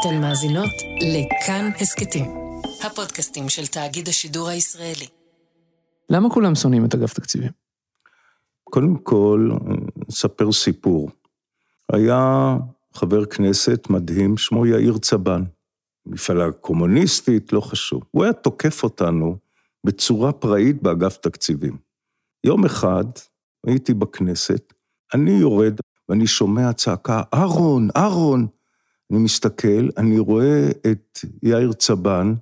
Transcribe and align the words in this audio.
אתן 0.00 0.20
מאזינות 0.20 0.70
לכאן 1.00 1.70
הסכתים, 1.80 2.24
הפודקאסטים 2.86 3.48
של 3.48 3.66
תאגיד 3.66 4.08
השידור 4.08 4.48
הישראלי. 4.48 5.06
למה 6.10 6.30
כולם 6.30 6.54
שונאים 6.54 6.84
את 6.84 6.94
אגף 6.94 7.14
תקציבים? 7.14 7.50
קודם 8.64 8.96
כל, 8.96 9.50
אספר 10.10 10.52
סיפור. 10.52 11.10
היה 11.92 12.56
חבר 12.94 13.24
כנסת 13.24 13.86
מדהים, 13.90 14.36
שמו 14.36 14.66
יאיר 14.66 14.98
צבן, 14.98 15.42
מפעלה 16.06 16.52
קומוניסטית, 16.52 17.52
לא 17.52 17.60
חשוב. 17.60 18.02
הוא 18.10 18.24
היה 18.24 18.32
תוקף 18.32 18.82
אותנו 18.82 19.36
בצורה 19.84 20.32
פראית 20.32 20.82
באגף 20.82 21.16
תקציבים. 21.16 21.76
יום 22.44 22.64
אחד 22.64 23.04
הייתי 23.66 23.94
בכנסת, 23.94 24.72
אני 25.14 25.30
יורד 25.30 25.80
ואני 26.08 26.26
שומע 26.26 26.72
צעקה, 26.72 27.22
אהרון, 27.34 27.88
אהרון. 27.96 28.46
אני 29.12 29.18
מסתכל, 29.18 29.88
אני 29.96 30.18
רואה 30.18 30.68
את 30.90 31.18
יאיר 31.42 31.72
צבן, 31.72 32.34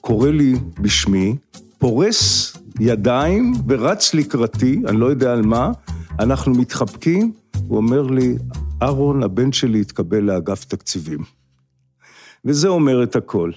קורא 0.00 0.30
לי 0.30 0.54
בשמי, 0.80 1.36
פורס 1.78 2.56
ידיים 2.80 3.52
ורץ 3.68 4.14
לקראתי, 4.14 4.82
אני 4.86 5.00
לא 5.00 5.06
יודע 5.06 5.32
על 5.32 5.42
מה, 5.42 5.72
אנחנו 6.18 6.54
מתחבקים, 6.54 7.32
הוא 7.68 7.76
אומר 7.76 8.02
לי, 8.02 8.36
אהרון, 8.82 9.22
הבן 9.22 9.52
שלי 9.52 9.80
התקבל 9.80 10.20
לאגף 10.20 10.64
תקציבים. 10.64 11.18
וזה 12.44 12.68
אומר 12.68 13.02
את 13.02 13.16
הכל. 13.16 13.50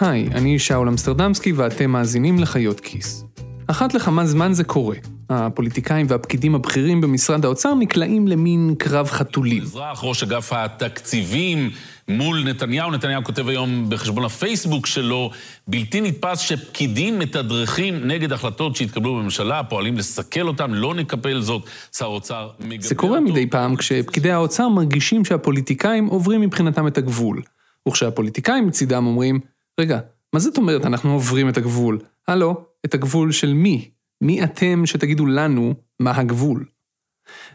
היי, 0.00 0.28
אני 0.28 0.58
שאול 0.58 0.88
אמסטרדמסקי 0.88 1.52
ואתם 1.52 1.90
מאזינים 1.90 2.38
לחיות 2.38 2.80
כיס. 2.80 3.24
אחת 3.66 3.94
לכמה 3.94 4.26
זמן 4.26 4.52
זה 4.52 4.64
קורה. 4.64 4.96
הפוליטיקאים 5.30 6.06
והפקידים 6.08 6.54
הבכירים 6.54 7.00
במשרד 7.00 7.44
האוצר 7.44 7.74
נקלעים 7.74 8.28
למין 8.28 8.74
קרב 8.78 9.06
חתולים. 9.06 9.62
אזרח, 9.62 10.04
ראש 10.04 10.22
אגף 10.22 10.52
התקציבים 10.52 11.70
מול 12.08 12.44
נתניהו, 12.44 12.90
נתניהו 12.90 13.24
כותב 13.24 13.48
היום 13.48 13.86
בחשבון 13.88 14.24
הפייסבוק 14.24 14.86
שלו, 14.86 15.30
בלתי 15.68 16.00
נתפס 16.00 16.38
שפקידים 16.38 17.18
מתדרכים 17.18 17.94
נגד 18.06 18.32
החלטות 18.32 18.76
שהתקבלו 18.76 19.14
בממשלה, 19.14 19.62
פועלים 19.64 19.98
לסכל 19.98 20.48
אותם, 20.48 20.74
לא 20.74 20.94
נקפל 20.94 21.40
זאת, 21.40 21.62
שר 21.96 22.04
האוצר 22.04 22.50
מגבה 22.60 22.88
זה 22.88 22.94
קורה 22.94 23.18
אותו. 23.18 23.32
מדי 23.32 23.46
פעם 23.46 23.76
כשפקידי 23.76 24.30
האוצר 24.30 24.68
מרגישים 24.68 25.24
שהפוליטיקאים 25.24 26.06
עוברים 26.06 26.40
מבחינתם 26.40 26.86
את 26.86 26.98
הגבול. 26.98 27.42
וכשהפוליטיקאים 27.88 28.66
מצידם 28.66 29.06
אומרים, 29.06 29.40
רגע, 29.80 29.98
מה 30.32 30.40
זאת 30.40 30.56
אומרת 30.56 30.86
אנחנו 30.86 31.12
עוברים 31.12 31.48
את 31.48 31.56
הגבול? 31.56 31.98
הלו, 32.28 32.64
את 32.84 32.94
הגבול 32.94 33.32
של 33.32 33.52
מי? 33.52 33.88
מי 34.20 34.44
אתם 34.44 34.86
שתגידו 34.86 35.26
לנו 35.26 35.74
מה 36.00 36.16
הגבול? 36.16 36.64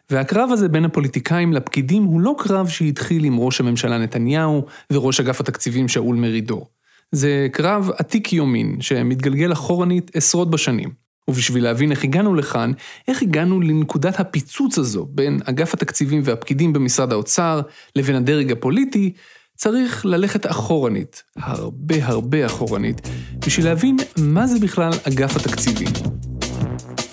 והקרב 0.09 0.49
הזה 0.51 0.69
בין 0.69 0.85
הפוליטיקאים 0.85 1.53
לפקידים 1.53 2.03
הוא 2.03 2.21
לא 2.21 2.35
קרב 2.37 2.67
שהתחיל 2.67 3.23
עם 3.23 3.39
ראש 3.39 3.59
הממשלה 3.59 3.97
נתניהו 3.97 4.65
וראש 4.93 5.19
אגף 5.19 5.39
התקציבים 5.39 5.87
שאול 5.87 6.15
מרידור. 6.15 6.69
זה 7.11 7.47
קרב 7.51 7.89
עתיק 7.97 8.33
יומין 8.33 8.81
שמתגלגל 8.81 9.51
אחורנית 9.51 10.11
עשרות 10.13 10.51
בשנים. 10.51 11.01
ובשביל 11.27 11.63
להבין 11.63 11.91
איך 11.91 12.03
הגענו 12.03 12.35
לכאן, 12.35 12.71
איך 13.07 13.21
הגענו 13.21 13.61
לנקודת 13.61 14.19
הפיצוץ 14.19 14.77
הזו 14.77 15.05
בין 15.09 15.39
אגף 15.45 15.73
התקציבים 15.73 16.21
והפקידים 16.23 16.73
במשרד 16.73 17.11
האוצר 17.11 17.61
לבין 17.95 18.15
הדרג 18.15 18.51
הפוליטי, 18.51 19.13
צריך 19.55 20.05
ללכת 20.05 20.45
אחורנית, 20.45 21.23
הרבה 21.35 21.95
הרבה 22.05 22.45
אחורנית, 22.45 23.01
בשביל 23.45 23.65
להבין 23.65 23.97
מה 24.17 24.47
זה 24.47 24.59
בכלל 24.59 24.91
אגף 25.07 25.35
התקציבים. 25.35 26.30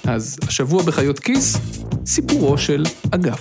אז 0.09 0.37
השבוע 0.49 0.83
בחיות 0.83 1.19
כיס, 1.19 1.57
סיפורו 2.07 2.59
של 2.59 2.85
אגף. 3.15 3.41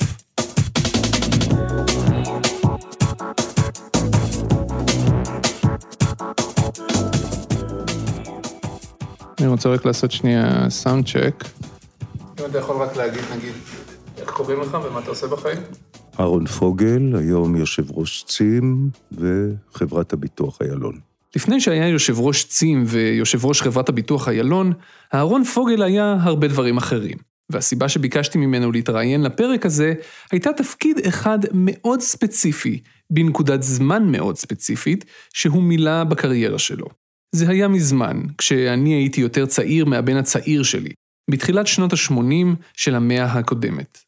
אני 9.39 9.47
רוצה 9.47 9.69
רק 9.69 9.85
לעשות 9.85 10.11
שנייה 10.11 10.69
סאונד 10.69 11.05
צ'ק. 11.07 11.43
אם 12.39 12.45
אתה 12.45 12.57
יכול 12.57 12.75
רק 12.81 12.95
להגיד, 12.95 13.23
נגיד, 13.35 13.53
איך 14.17 14.29
קוראים 14.29 14.61
לך 14.61 14.77
ומה 14.89 14.99
אתה 14.99 15.09
עושה 15.09 15.27
בחיים? 15.27 15.61
אהרון 16.19 16.45
פוגל, 16.45 17.15
היום 17.15 17.55
יושב 17.55 17.91
ראש 17.91 18.23
צים 18.27 18.89
וחברת 19.11 20.13
הביטוח 20.13 20.61
איילון. 20.61 21.06
לפני 21.37 21.61
שהיה 21.61 21.87
יושב 21.87 22.19
ראש 22.19 22.43
צים 22.43 22.83
ויושב 22.87 23.45
ראש 23.45 23.61
חברת 23.61 23.89
הביטוח 23.89 24.27
איילון, 24.27 24.73
אהרון 25.13 25.43
פוגל 25.43 25.83
היה 25.83 26.17
הרבה 26.21 26.47
דברים 26.47 26.77
אחרים. 26.77 27.17
והסיבה 27.51 27.89
שביקשתי 27.89 28.37
ממנו 28.37 28.71
להתראיין 28.71 29.23
לפרק 29.23 29.65
הזה, 29.65 29.93
הייתה 30.31 30.53
תפקיד 30.53 30.99
אחד 31.07 31.39
מאוד 31.53 32.01
ספציפי, 32.01 32.79
בנקודת 33.09 33.63
זמן 33.63 34.11
מאוד 34.11 34.37
ספציפית, 34.37 35.05
שהוא 35.33 35.63
מילא 35.63 36.03
בקריירה 36.03 36.59
שלו. 36.59 36.85
זה 37.35 37.49
היה 37.49 37.67
מזמן, 37.67 38.21
כשאני 38.37 38.93
הייתי 38.93 39.21
יותר 39.21 39.45
צעיר 39.45 39.85
מהבן 39.85 40.15
הצעיר 40.17 40.63
שלי, 40.63 40.91
בתחילת 41.31 41.67
שנות 41.67 41.93
ה-80 41.93 42.55
של 42.73 42.95
המאה 42.95 43.25
הקודמת. 43.25 44.06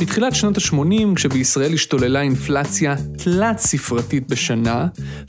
בתחילת 0.00 0.34
שנות 0.34 0.58
ה-80, 0.58 1.14
כשבישראל 1.14 1.72
השתוללה 1.72 2.20
אינפלציה 2.20 2.94
תלת 3.24 3.58
ספרתית 3.58 4.28
בשנה, 4.28 4.86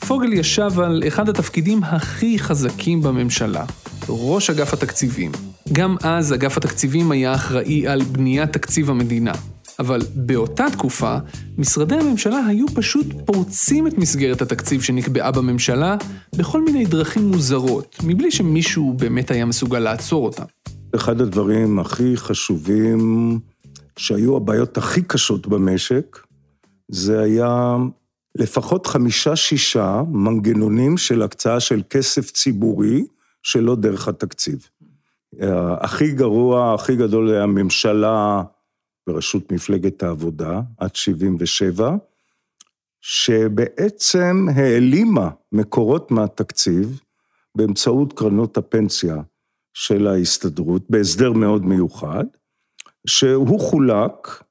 פוגל 0.07 0.33
ישב 0.33 0.79
על 0.79 1.03
אחד 1.07 1.29
התפקידים 1.29 1.83
הכי 1.83 2.39
חזקים 2.39 3.01
בממשלה, 3.01 3.65
ראש 4.09 4.49
אגף 4.49 4.73
התקציבים. 4.73 5.31
גם 5.71 5.95
אז 6.03 6.33
אגף 6.33 6.57
התקציבים 6.57 7.11
היה 7.11 7.35
אחראי 7.35 7.87
על 7.87 8.01
בניית 8.03 8.53
תקציב 8.53 8.89
המדינה. 8.89 9.31
אבל 9.79 10.01
באותה 10.15 10.65
תקופה, 10.71 11.17
משרדי 11.57 11.95
הממשלה 11.95 12.45
היו 12.45 12.65
פשוט 12.67 13.05
פורצים 13.25 13.87
את 13.87 13.97
מסגרת 13.97 14.41
התקציב 14.41 14.81
שנקבעה 14.81 15.31
בממשלה 15.31 15.95
בכל 16.35 16.63
מיני 16.63 16.85
דרכים 16.85 17.27
מוזרות, 17.27 17.97
מבלי 18.03 18.31
שמישהו 18.31 18.93
באמת 18.93 19.31
היה 19.31 19.45
מסוגל 19.45 19.79
לעצור 19.79 20.25
אותם. 20.25 20.45
אחד 20.95 21.21
הדברים 21.21 21.79
הכי 21.79 22.17
חשובים 22.17 23.39
שהיו 23.97 24.37
הבעיות 24.37 24.77
הכי 24.77 25.01
קשות 25.01 25.47
במשק, 25.47 26.19
זה 26.87 27.19
היה 27.19 27.75
לפחות 28.35 28.87
חמישה-שישה 28.87 30.01
מנגנונים 30.11 30.97
של 30.97 31.21
הקצאה 31.21 31.59
של 31.59 31.81
כסף 31.89 32.31
ציבורי 32.31 33.05
שלא 33.43 33.75
דרך 33.75 34.07
התקציב. 34.07 34.69
הכי 35.81 36.11
גרוע, 36.11 36.73
הכי 36.73 36.95
גדול 36.95 37.29
היה 37.29 37.43
הממשלה 37.43 38.43
בראשות 39.07 39.51
מפלגת 39.51 40.03
העבודה, 40.03 40.61
עד 40.77 40.95
77, 40.95 41.95
שבעצם 43.01 44.47
העלימה 44.55 45.29
מקורות 45.51 46.11
מהתקציב 46.11 46.99
באמצעות 47.55 48.13
קרנות 48.13 48.57
הפנסיה 48.57 49.15
של 49.73 50.07
ההסתדרות, 50.07 50.81
בהסדר 50.89 51.31
מאוד 51.31 51.65
מיוחד, 51.65 52.25
שהוא 53.07 53.59
חולק 53.59 54.43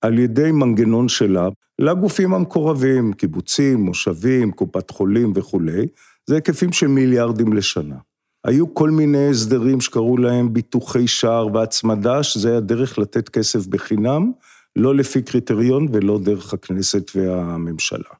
על 0.00 0.18
ידי 0.18 0.52
מנגנון 0.52 1.08
שלה 1.08 1.48
לגופים 1.78 2.34
המקורבים, 2.34 3.12
קיבוצים, 3.12 3.80
מושבים, 3.80 4.52
קופת 4.52 4.90
חולים 4.90 5.32
וכולי, 5.36 5.86
זה 6.26 6.34
היקפים 6.34 6.72
של 6.72 6.86
מיליארדים 6.86 7.52
לשנה. 7.52 7.96
היו 8.44 8.74
כל 8.74 8.90
מיני 8.90 9.30
הסדרים 9.30 9.80
שקראו 9.80 10.16
להם 10.16 10.52
ביטוחי 10.52 11.06
שער 11.06 11.46
והצמדה, 11.54 12.22
שזה 12.22 12.50
היה 12.50 12.60
דרך 12.60 12.98
לתת 12.98 13.28
כסף 13.28 13.66
בחינם, 13.66 14.32
לא 14.76 14.94
לפי 14.94 15.22
קריטריון 15.22 15.88
ולא 15.92 16.18
דרך 16.18 16.54
הכנסת 16.54 17.10
והממשלה. 17.14 18.10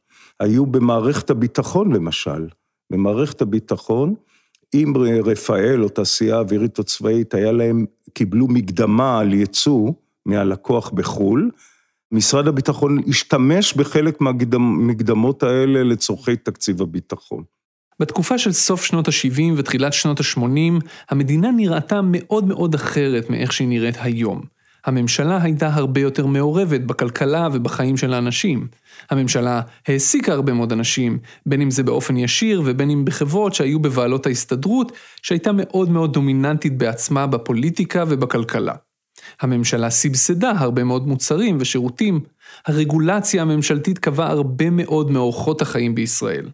היו 0.41 0.67
במערכת 0.67 1.31
הביטחון 1.31 1.93
למשל, 1.93 2.49
במערכת 2.93 3.43
הביטחון, 3.43 4.15
אם 4.75 4.93
רפאל 5.25 5.83
או 5.83 5.89
תעשייה 5.89 6.39
אווירית 6.39 6.79
או 6.79 6.85
צבאית, 6.85 7.35
היה 7.35 7.53
להם, 7.53 7.87
קיבלו 8.15 8.49
מקדמה 8.49 9.19
על 9.19 9.35
ייצוא 9.35 9.91
מהלקוח 10.27 10.91
בחו"ל, 10.91 11.51
משרד 12.13 12.49
הביטחון 12.49 12.99
השתמש 13.09 13.75
בחלק 13.75 14.21
מהמקדמות 14.21 15.43
האלה 15.43 15.83
לצורכי 15.83 16.37
תקציב 16.37 16.83
הביטחון. 16.83 17.43
בתקופה 18.01 18.39
של 18.39 18.53
סוף 18.53 18.85
שנות 18.85 19.09
ה-70 19.09 19.43
ותחילת 19.57 19.93
שנות 19.93 20.21
ה-80, 20.21 20.85
המדינה 21.11 21.51
נראתה 21.51 22.01
מאוד 22.05 22.45
מאוד 22.45 22.75
אחרת 22.75 23.31
מאיך 23.31 23.53
שהיא 23.53 23.69
נראית 23.69 23.97
היום. 24.01 24.54
הממשלה 24.85 25.43
הייתה 25.43 25.75
הרבה 25.75 26.01
יותר 26.01 26.27
מעורבת 26.27 26.81
בכלכלה 26.81 27.49
ובחיים 27.53 27.97
של 27.97 28.15
האנשים. 28.15 28.69
הממשלה 29.11 29.61
העסיקה 29.89 30.33
הרבה 30.33 30.53
מאוד 30.53 30.73
אנשים, 30.73 31.19
בין 31.47 31.61
אם 31.61 31.71
זה 31.71 31.83
באופן 31.83 32.17
ישיר 32.17 32.63
ובין 32.65 32.91
אם 32.91 33.05
בחברות 33.05 33.55
שהיו 33.55 33.81
בבעלות 33.81 34.27
ההסתדרות, 34.27 34.93
שהייתה 35.23 35.51
מאוד 35.53 35.91
מאוד 35.91 36.13
דומיננטית 36.13 36.79
בעצמה 36.79 37.27
בפוליטיקה 37.27 38.05
ובכלכלה. 38.09 38.75
הממשלה 39.41 39.91
סבסדה 39.91 40.53
הרבה 40.57 40.85
מאוד 40.85 41.09
מוצרים 41.09 41.57
ושירותים. 41.61 42.21
הרגולציה 42.67 43.43
הממשלתית 43.43 43.99
קבעה 43.99 44.31
הרבה 44.31 44.71
מאוד 44.71 45.11
מאורחות 45.11 45.63
החיים 45.63 45.95
בישראל. 45.95 46.51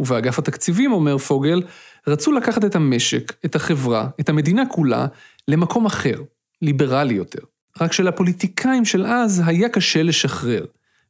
ובאגף 0.00 0.38
התקציבים, 0.38 0.92
אומר 0.92 1.18
פוגל, 1.18 1.62
רצו 2.06 2.32
לקחת 2.32 2.64
את 2.64 2.76
המשק, 2.76 3.32
את 3.44 3.54
החברה, 3.54 4.08
את 4.20 4.28
המדינה 4.28 4.62
כולה, 4.66 5.06
למקום 5.48 5.86
אחר, 5.86 6.22
ליברלי 6.62 7.14
יותר. 7.14 7.53
רק 7.80 7.92
שלפוליטיקאים 7.92 8.84
של 8.84 9.06
אז 9.06 9.42
היה 9.46 9.68
קשה 9.68 10.02
לשחרר. 10.02 10.64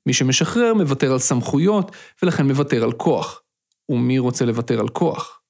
מי 0.06 0.12
שמשחרר 0.12 0.74
מוותר 0.74 1.12
על 1.12 1.18
סמכויות, 1.18 1.90
ולכן 2.22 2.46
מוותר 2.46 2.84
על 2.84 2.92
כוח. 2.92 3.40
ומי 3.88 4.18
רוצה 4.18 4.44
לוותר 4.44 4.80
על 4.80 4.88
כוח? 4.88 5.40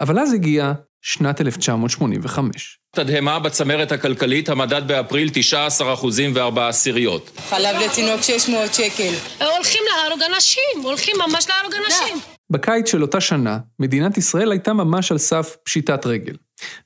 אבל 0.00 0.18
אז 0.18 0.32
הגיעה 0.32 0.72
שנת 1.02 1.40
1985. 1.40 2.78
תדהמה 2.90 3.38
בצמרת 3.38 3.92
הכלכלית, 3.92 4.48
המדד 4.48 4.88
באפריל 4.88 5.28
19 5.32 5.94
אחוזים 5.94 6.32
וארבע 6.34 6.68
עשיריות. 6.68 7.30
חלב 7.48 7.76
לתינוק 7.76 8.22
600 8.22 8.74
שקל. 8.74 9.12
הולכים 9.40 9.82
להרוג 9.88 10.22
אנשים, 10.34 10.82
הולכים 10.82 11.16
ממש 11.28 11.46
להרוג 11.48 11.72
אנשים. 11.84 12.35
בקיץ 12.50 12.90
של 12.90 13.02
אותה 13.02 13.20
שנה, 13.20 13.58
מדינת 13.78 14.18
ישראל 14.18 14.50
הייתה 14.50 14.72
ממש 14.72 15.12
על 15.12 15.18
סף 15.18 15.56
פשיטת 15.62 16.06
רגל. 16.06 16.36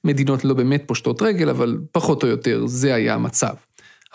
מדינות 0.05 0.45
לא 0.45 0.55
באמת 0.55 0.83
פושטות 0.87 1.23
רגל, 1.23 1.49
אבל 1.49 1.79
פחות 1.93 2.23
או 2.23 2.29
יותר 2.29 2.67
זה 2.67 2.95
היה 2.95 3.15
המצב. 3.15 3.55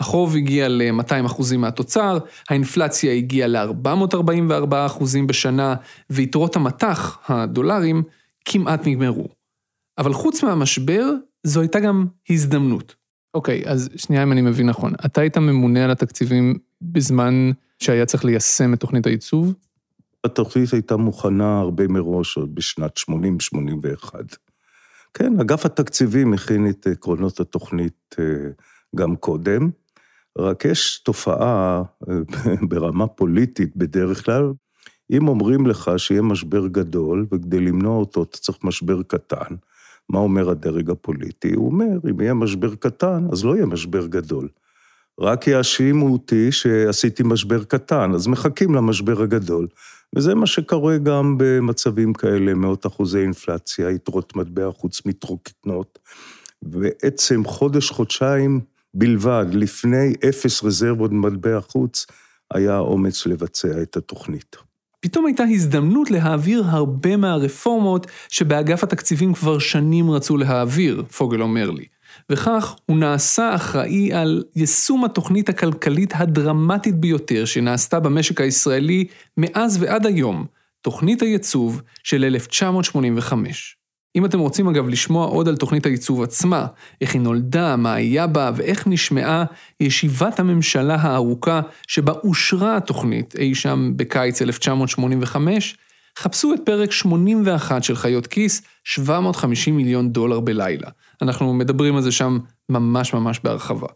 החוב 0.00 0.36
הגיע 0.36 0.68
ל-200 0.68 1.26
אחוזים 1.26 1.60
מהתוצר, 1.60 2.18
האינפלציה 2.50 3.12
הגיעה 3.12 3.48
ל-444 3.48 4.74
אחוזים 4.86 5.26
בשנה, 5.26 5.74
ויתרות 6.10 6.56
המטח, 6.56 7.18
הדולרים, 7.28 8.02
כמעט 8.44 8.86
נגמרו. 8.86 9.28
אבל 9.98 10.12
חוץ 10.12 10.42
מהמשבר, 10.42 11.10
זו 11.42 11.60
הייתה 11.60 11.80
גם 11.80 12.06
הזדמנות. 12.30 12.94
אוקיי, 13.34 13.62
אז 13.66 13.88
שנייה 13.96 14.22
אם 14.22 14.32
אני 14.32 14.40
מבין 14.40 14.68
נכון, 14.68 14.92
אתה 15.04 15.20
היית 15.20 15.38
ממונה 15.38 15.84
על 15.84 15.90
התקציבים 15.90 16.58
בזמן 16.82 17.50
שהיה 17.78 18.06
צריך 18.06 18.24
ליישם 18.24 18.74
את 18.74 18.80
תוכנית 18.80 19.06
הייצוב? 19.06 19.54
התוכנית 20.26 20.72
הייתה 20.72 20.96
מוכנה 20.96 21.60
הרבה 21.60 21.88
מראש, 21.88 22.36
עוד 22.36 22.54
בשנת 22.54 22.98
80-81. 22.98 24.14
כן, 25.14 25.40
אגף 25.40 25.66
התקציבים 25.66 26.32
הכין 26.32 26.68
את 26.70 26.86
עקרונות 26.86 27.40
התוכנית 27.40 28.16
אה, 28.18 28.24
גם 28.96 29.16
קודם, 29.16 29.70
רק 30.38 30.64
יש 30.64 30.98
תופעה 30.98 31.82
אה, 32.08 32.14
ברמה 32.68 33.06
פוליטית 33.06 33.76
בדרך 33.76 34.24
כלל, 34.24 34.52
אם 35.10 35.28
אומרים 35.28 35.66
לך 35.66 35.90
שיהיה 35.96 36.22
משבר 36.22 36.66
גדול, 36.66 37.26
וכדי 37.32 37.60
למנוע 37.60 37.96
אותו 37.96 38.22
אתה 38.22 38.38
צריך 38.38 38.58
משבר 38.64 39.02
קטן, 39.02 39.54
מה 40.08 40.18
אומר 40.18 40.50
הדרג 40.50 40.90
הפוליטי? 40.90 41.54
הוא 41.54 41.66
אומר, 41.66 41.98
אם 42.10 42.20
יהיה 42.20 42.34
משבר 42.34 42.74
קטן, 42.74 43.26
אז 43.32 43.44
לא 43.44 43.54
יהיה 43.54 43.66
משבר 43.66 44.06
גדול. 44.06 44.48
רק 45.20 45.46
יאשימו 45.46 46.08
אותי 46.08 46.52
שעשיתי 46.52 47.22
משבר 47.22 47.64
קטן, 47.64 48.12
אז 48.14 48.26
מחכים 48.26 48.74
למשבר 48.74 49.22
הגדול. 49.22 49.66
וזה 50.16 50.34
מה 50.34 50.46
שקורה 50.46 50.98
גם 50.98 51.34
במצבים 51.38 52.12
כאלה, 52.12 52.54
מאות 52.54 52.86
אחוזי 52.86 53.18
אינפלציה, 53.18 53.90
יתרות 53.90 54.36
מטבע 54.36 54.70
חוץ 54.72 55.06
מתרוקנות. 55.06 55.98
בעצם 56.62 57.44
חודש, 57.44 57.90
חודשיים 57.90 58.60
בלבד, 58.94 59.46
לפני 59.52 60.14
אפס 60.28 60.64
רזרבות 60.64 61.12
מטבע 61.12 61.60
חוץ, 61.60 62.06
היה 62.54 62.78
אומץ 62.78 63.26
לבצע 63.26 63.82
את 63.82 63.96
התוכנית. 63.96 64.56
פתאום 65.00 65.26
הייתה 65.26 65.42
הזדמנות 65.42 66.10
להעביר 66.10 66.64
הרבה 66.66 67.16
מהרפורמות 67.16 68.06
שבאגף 68.28 68.84
התקציבים 68.84 69.34
כבר 69.34 69.58
שנים 69.58 70.10
רצו 70.10 70.36
להעביר, 70.36 71.02
פוגל 71.02 71.42
אומר 71.42 71.70
לי. 71.70 71.84
וכך 72.30 72.76
הוא 72.86 72.96
נעשה 72.96 73.54
אחראי 73.54 74.12
על 74.12 74.44
יישום 74.56 75.04
התוכנית 75.04 75.48
הכלכלית 75.48 76.12
הדרמטית 76.14 76.94
ביותר 76.94 77.44
שנעשתה 77.44 78.00
במשק 78.00 78.40
הישראלי 78.40 79.04
מאז 79.36 79.82
ועד 79.82 80.06
היום, 80.06 80.46
תוכנית 80.82 81.22
הייצוב 81.22 81.82
של 82.02 82.24
1985. 82.24 83.76
אם 84.16 84.24
אתם 84.24 84.38
רוצים 84.38 84.68
אגב 84.68 84.88
לשמוע 84.88 85.26
עוד 85.26 85.48
על 85.48 85.56
תוכנית 85.56 85.86
הייצוב 85.86 86.22
עצמה, 86.22 86.66
איך 87.00 87.14
היא 87.14 87.20
נולדה, 87.20 87.76
מה 87.76 87.94
היה 87.94 88.26
בה 88.26 88.50
ואיך 88.56 88.86
נשמעה 88.86 89.44
ישיבת 89.80 90.40
הממשלה 90.40 90.94
הארוכה 90.94 91.60
שבה 91.86 92.12
אושרה 92.24 92.76
התוכנית 92.76 93.34
אי 93.38 93.54
שם 93.54 93.92
בקיץ 93.96 94.42
1985, 94.42 95.76
חפשו 96.18 96.54
את 96.54 96.60
פרק 96.64 96.92
81 96.92 97.84
של 97.84 97.96
חיות 97.96 98.26
כיס, 98.26 98.62
750 98.84 99.76
מיליון 99.76 100.12
דולר 100.12 100.40
בלילה. 100.40 100.88
אנחנו 101.22 101.54
מדברים 101.54 101.96
על 101.96 102.02
זה 102.02 102.12
שם 102.12 102.38
ממש 102.68 103.14
ממש 103.14 103.40
בהרחבה. 103.44 103.88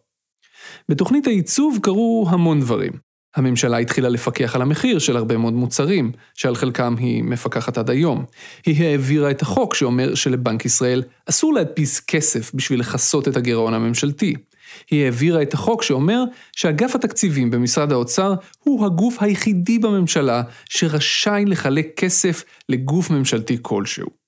בתוכנית 0.88 1.26
הייצוב 1.26 1.78
קרו 1.82 2.26
המון 2.30 2.60
דברים. 2.60 2.92
הממשלה 3.36 3.78
התחילה 3.78 4.08
לפקח 4.08 4.56
על 4.56 4.62
המחיר 4.62 4.98
של 4.98 5.16
הרבה 5.16 5.36
מאוד 5.36 5.52
מוצרים, 5.52 6.12
שעל 6.34 6.54
חלקם 6.54 6.94
היא 6.98 7.22
מפקחת 7.22 7.78
עד 7.78 7.90
היום. 7.90 8.24
היא 8.66 8.84
העבירה 8.84 9.30
את 9.30 9.42
החוק 9.42 9.74
שאומר 9.74 10.14
שלבנק 10.14 10.64
ישראל 10.64 11.02
אסור 11.26 11.54
להדפיס 11.54 12.00
כסף 12.00 12.54
בשביל 12.54 12.80
לכסות 12.80 13.28
את 13.28 13.36
הגירעון 13.36 13.74
הממשלתי. 13.74 14.34
היא 14.90 15.04
העבירה 15.04 15.42
את 15.42 15.54
החוק 15.54 15.82
שאומר 15.82 16.24
שאגף 16.56 16.94
התקציבים 16.94 17.50
במשרד 17.50 17.92
האוצר 17.92 18.34
הוא 18.58 18.86
הגוף 18.86 19.22
היחידי 19.22 19.78
בממשלה 19.78 20.42
שרשאי 20.64 21.44
לחלק 21.46 21.86
כסף 21.96 22.44
לגוף 22.68 23.10
ממשלתי 23.10 23.58
כלשהו. 23.62 24.19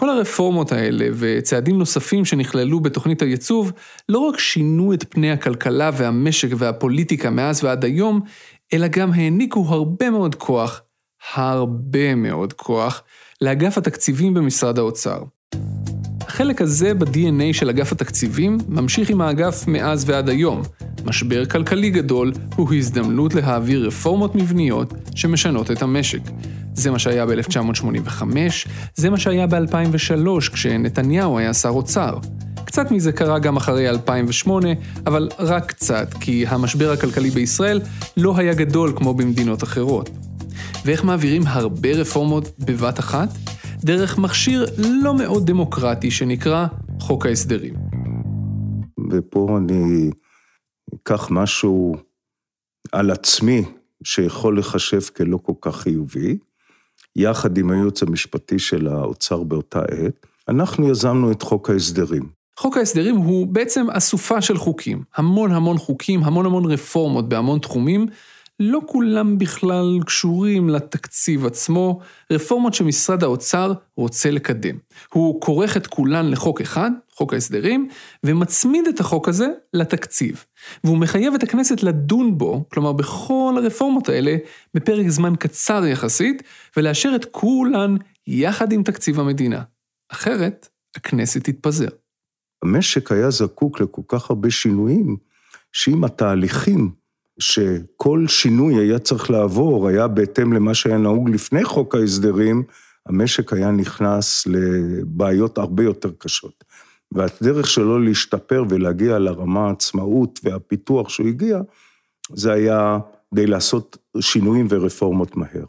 כל 0.00 0.10
הרפורמות 0.10 0.72
האלה 0.72 1.06
וצעדים 1.18 1.78
נוספים 1.78 2.24
שנכללו 2.24 2.80
בתוכנית 2.80 3.22
הייצוב 3.22 3.72
לא 4.08 4.18
רק 4.18 4.38
שינו 4.38 4.94
את 4.94 5.04
פני 5.08 5.30
הכלכלה 5.30 5.90
והמשק 5.96 6.48
והפוליטיקה 6.56 7.30
מאז 7.30 7.64
ועד 7.64 7.84
היום, 7.84 8.20
אלא 8.72 8.86
גם 8.86 9.12
העניקו 9.12 9.64
הרבה 9.68 10.10
מאוד 10.10 10.34
כוח, 10.34 10.82
הרבה 11.34 12.14
מאוד 12.14 12.52
כוח, 12.52 13.02
לאגף 13.40 13.78
התקציבים 13.78 14.34
במשרד 14.34 14.78
האוצר. 14.78 15.22
החלק 16.20 16.62
הזה 16.62 16.94
ב-DNA 16.94 17.52
של 17.52 17.70
אגף 17.70 17.92
התקציבים 17.92 18.58
ממשיך 18.68 19.10
עם 19.10 19.20
האגף 19.20 19.64
מאז 19.66 20.10
ועד 20.10 20.28
היום. 20.28 20.62
משבר 21.04 21.46
כלכלי 21.46 21.90
גדול 21.90 22.32
הוא 22.56 22.74
הזדמנות 22.74 23.34
להעביר 23.34 23.86
רפורמות 23.86 24.34
מבניות 24.34 24.92
שמשנות 25.14 25.70
את 25.70 25.82
המשק. 25.82 26.20
זה 26.78 26.90
מה 26.90 26.98
שהיה 26.98 27.26
ב-1985, 27.26 28.22
זה 28.94 29.10
מה 29.10 29.18
שהיה 29.18 29.46
ב-2003 29.46 30.52
כשנתניהו 30.52 31.38
היה 31.38 31.54
שר 31.54 31.68
אוצר. 31.68 32.18
קצת 32.64 32.90
מזה 32.90 33.12
קרה 33.12 33.38
גם 33.38 33.56
אחרי 33.56 33.88
2008, 33.88 34.68
אבל 35.06 35.28
רק 35.38 35.66
קצת, 35.66 36.14
כי 36.20 36.46
המשבר 36.46 36.90
הכלכלי 36.90 37.30
בישראל 37.30 37.80
לא 38.16 38.38
היה 38.38 38.54
גדול 38.54 38.92
כמו 38.96 39.14
במדינות 39.14 39.62
אחרות. 39.62 40.10
ואיך 40.84 41.04
מעבירים 41.04 41.42
הרבה 41.46 41.92
רפורמות 41.92 42.48
בבת 42.58 42.98
אחת? 42.98 43.28
דרך 43.84 44.18
מכשיר 44.18 44.66
לא 44.78 45.14
מאוד 45.14 45.46
דמוקרטי 45.46 46.10
שנקרא 46.10 46.66
חוק 47.00 47.26
ההסדרים. 47.26 47.74
ופה 49.12 49.58
אני 49.58 50.10
אקח 50.94 51.28
משהו 51.30 51.96
על 52.92 53.10
עצמי 53.10 53.64
שיכול 54.04 54.58
לחשב 54.58 55.00
כלא 55.00 55.38
כל 55.42 55.52
כך 55.60 55.76
חיובי, 55.76 56.38
יחד 57.18 57.58
עם 57.58 57.70
הייעוץ 57.70 58.02
המשפטי 58.02 58.58
של 58.58 58.88
האוצר 58.88 59.42
באותה 59.42 59.80
עת, 59.80 60.26
אנחנו 60.48 60.90
יזמנו 60.90 61.32
את 61.32 61.42
חוק 61.42 61.70
ההסדרים. 61.70 62.22
חוק 62.58 62.76
ההסדרים 62.76 63.16
הוא 63.16 63.46
בעצם 63.46 63.90
אסופה 63.90 64.40
של 64.40 64.56
חוקים, 64.56 65.02
המון 65.16 65.52
המון 65.52 65.78
חוקים, 65.78 66.24
המון 66.24 66.46
המון 66.46 66.64
רפורמות 66.72 67.28
בהמון 67.28 67.58
תחומים, 67.58 68.06
לא 68.60 68.80
כולם 68.86 69.38
בכלל 69.38 69.98
קשורים 70.06 70.68
לתקציב 70.68 71.46
עצמו, 71.46 72.00
רפורמות 72.32 72.74
שמשרד 72.74 73.22
האוצר 73.22 73.72
רוצה 73.96 74.30
לקדם. 74.30 74.76
הוא 75.12 75.40
כורך 75.40 75.76
את 75.76 75.86
כולן 75.86 76.30
לחוק 76.30 76.60
אחד, 76.60 76.90
חוק 77.18 77.34
ההסדרים, 77.34 77.88
ומצמיד 78.24 78.88
את 78.88 79.00
החוק 79.00 79.28
הזה 79.28 79.46
לתקציב. 79.74 80.44
והוא 80.84 80.98
מחייב 80.98 81.34
את 81.34 81.42
הכנסת 81.42 81.82
לדון 81.82 82.38
בו, 82.38 82.64
כלומר 82.72 82.92
בכל 82.92 83.54
הרפורמות 83.56 84.08
האלה, 84.08 84.36
בפרק 84.74 85.08
זמן 85.08 85.36
קצר 85.36 85.86
יחסית, 85.86 86.42
ולאשר 86.76 87.12
את 87.16 87.24
כולן 87.30 87.96
יחד 88.26 88.72
עם 88.72 88.82
תקציב 88.82 89.20
המדינה. 89.20 89.62
אחרת, 90.12 90.68
הכנסת 90.96 91.44
תתפזר. 91.44 91.88
המשק 92.62 93.12
היה 93.12 93.30
זקוק 93.30 93.80
לכל 93.80 94.02
כך 94.08 94.30
הרבה 94.30 94.50
שינויים, 94.50 95.16
שאם 95.72 96.04
התהליכים 96.04 96.90
שכל 97.38 98.24
שינוי 98.28 98.74
היה 98.74 98.98
צריך 98.98 99.30
לעבור, 99.30 99.88
היה 99.88 100.08
בהתאם 100.08 100.52
למה 100.52 100.74
שהיה 100.74 100.98
נהוג 100.98 101.30
לפני 101.30 101.64
חוק 101.64 101.94
ההסדרים, 101.94 102.62
המשק 103.06 103.52
היה 103.52 103.70
נכנס 103.70 104.46
לבעיות 104.46 105.58
הרבה 105.58 105.82
יותר 105.84 106.10
קשות. 106.18 106.64
והדרך 107.12 107.66
שלו 107.66 107.98
להשתפר 107.98 108.64
ולהגיע 108.68 109.18
לרמה 109.18 109.66
העצמאות 109.66 110.40
והפיתוח 110.42 111.08
שהוא 111.08 111.28
הגיע, 111.28 111.60
זה 112.34 112.52
היה 112.52 112.98
כדי 113.30 113.46
לעשות 113.46 113.96
שינויים 114.20 114.66
ורפורמות 114.70 115.36
מהר. 115.36 115.64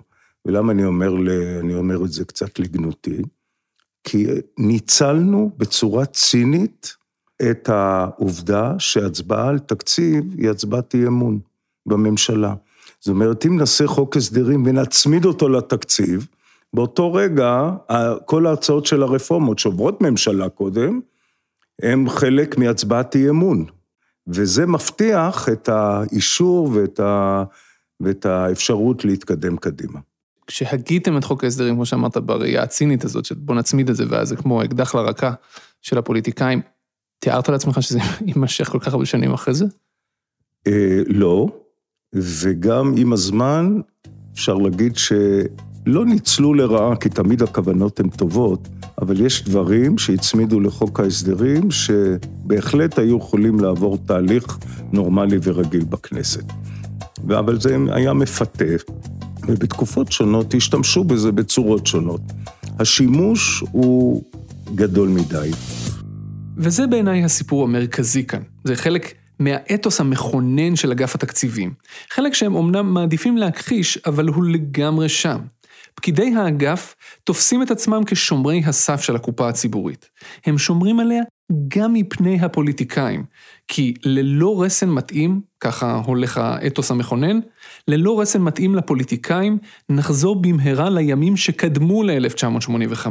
ולמה 0.45 0.71
אני 0.71 0.85
אומר, 0.85 1.15
אני 1.59 1.75
אומר 1.75 2.05
את 2.05 2.11
זה 2.11 2.25
קצת 2.25 2.59
לגנותי? 2.59 3.21
כי 4.03 4.27
ניצלנו 4.57 5.51
בצורה 5.57 6.05
צינית 6.05 6.95
את 7.49 7.69
העובדה 7.69 8.73
שהצבעה 8.79 9.47
על 9.47 9.59
תקציב 9.59 10.23
היא 10.37 10.49
הצבעת 10.49 10.95
אי 10.95 11.07
אמון. 11.07 11.39
בממשלה. 11.89 12.53
זאת 12.99 13.07
אומרת, 13.07 13.45
אם 13.45 13.57
נעשה 13.57 13.87
חוק 13.87 14.17
הסדרים 14.17 14.63
ונצמיד 14.65 15.25
אותו 15.25 15.49
לתקציב, 15.49 16.27
באותו 16.73 17.13
רגע, 17.13 17.71
כל 18.25 18.47
ההצעות 18.47 18.85
של 18.85 19.03
הרפורמות 19.03 19.59
שעוברות 19.59 20.01
ממשלה 20.01 20.49
קודם, 20.49 20.99
הם 21.83 22.09
חלק 22.09 22.57
מהצבעת 22.57 23.15
אי 23.15 23.29
אמון. 23.29 23.65
וזה 24.27 24.65
מבטיח 24.65 25.49
את 25.49 25.69
האישור 25.69 26.71
ואת, 26.73 26.99
ה, 26.99 27.43
ואת 27.99 28.25
האפשרות 28.25 29.05
להתקדם 29.05 29.57
קדימה. 29.57 29.99
כשהגיתם 30.47 31.17
את 31.17 31.23
חוק 31.23 31.43
ההסדרים, 31.43 31.75
כמו 31.75 31.85
שאמרת, 31.85 32.17
בראייה 32.17 32.63
הצינית 32.63 33.03
הזאת, 33.03 33.25
של 33.25 33.35
בוא 33.35 33.55
נצמיד 33.55 33.89
את 33.89 33.95
זה, 33.95 34.03
ואז 34.09 34.29
זה 34.29 34.35
כמו 34.35 34.63
אקדח 34.63 34.95
לרקה 34.95 35.33
של 35.81 35.97
הפוליטיקאים, 35.97 36.61
תיארת 37.19 37.49
לעצמך 37.49 37.83
שזה 37.83 37.99
יימשך 38.27 38.69
כל 38.69 38.79
כך 38.79 38.93
הרבה 38.93 39.05
שנים 39.05 39.33
אחרי 39.33 39.53
זה? 39.53 39.65
אה, 40.67 41.01
לא, 41.07 41.47
וגם 42.13 42.93
עם 42.97 43.13
הזמן 43.13 43.81
אפשר 44.33 44.53
להגיד 44.53 44.97
שלא 45.85 46.05
ניצלו 46.05 46.53
לרעה, 46.53 46.95
כי 46.95 47.09
תמיד 47.09 47.43
הכוונות 47.43 47.99
הן 47.99 48.09
טובות, 48.09 48.67
אבל 49.01 49.25
יש 49.25 49.43
דברים 49.43 49.97
שהצמידו 49.97 50.59
לחוק 50.59 50.99
ההסדרים, 50.99 51.71
שבהחלט 51.71 52.99
היו 52.99 53.17
יכולים 53.17 53.59
לעבור 53.59 53.97
תהליך 54.05 54.57
נורמלי 54.91 55.37
ורגיל 55.43 55.83
בכנסת. 55.83 56.43
אבל 57.27 57.59
זה 57.59 57.77
היה 57.91 58.13
מפתה, 58.13 58.65
ובתקופות 59.47 60.11
שונות 60.11 60.53
השתמשו 60.53 61.03
בזה 61.03 61.31
בצורות 61.31 61.87
שונות. 61.87 62.21
השימוש 62.79 63.63
הוא 63.71 64.23
גדול 64.75 65.09
מדי. 65.09 65.51
וזה 66.57 66.87
בעיניי 66.87 67.23
הסיפור 67.23 67.63
המרכזי 67.63 68.25
כאן. 68.25 68.41
זה 68.63 68.75
חלק 68.75 69.13
מהאתוס 69.39 69.99
המכונן 69.99 70.75
של 70.75 70.91
אגף 70.91 71.15
התקציבים. 71.15 71.73
חלק 72.09 72.33
שהם 72.33 72.55
אומנם 72.55 72.93
מעדיפים 72.93 73.37
להכחיש, 73.37 73.97
אבל 74.05 74.27
הוא 74.27 74.45
לגמרי 74.45 75.09
שם. 75.09 75.39
פקידי 75.99 76.35
האגף 76.35 76.95
תופסים 77.23 77.61
את 77.61 77.71
עצמם 77.71 78.01
כשומרי 78.05 78.61
הסף 78.65 79.01
של 79.01 79.15
הקופה 79.15 79.49
הציבורית. 79.49 80.09
הם 80.45 80.57
שומרים 80.57 80.99
עליה 80.99 81.23
גם 81.67 81.93
מפני 81.93 82.39
הפוליטיקאים, 82.41 83.23
כי 83.67 83.93
ללא 84.03 84.63
רסן 84.63 84.89
מתאים, 84.89 85.41
ככה 85.59 86.01
הולך 86.05 86.37
האתוס 86.37 86.91
המכונן, 86.91 87.39
ללא 87.87 88.21
רסן 88.21 88.41
מתאים 88.41 88.75
לפוליטיקאים, 88.75 89.57
נחזור 89.89 90.41
במהרה 90.41 90.89
לימים 90.89 91.37
שקדמו 91.37 92.03
ל-1985, 92.03 93.07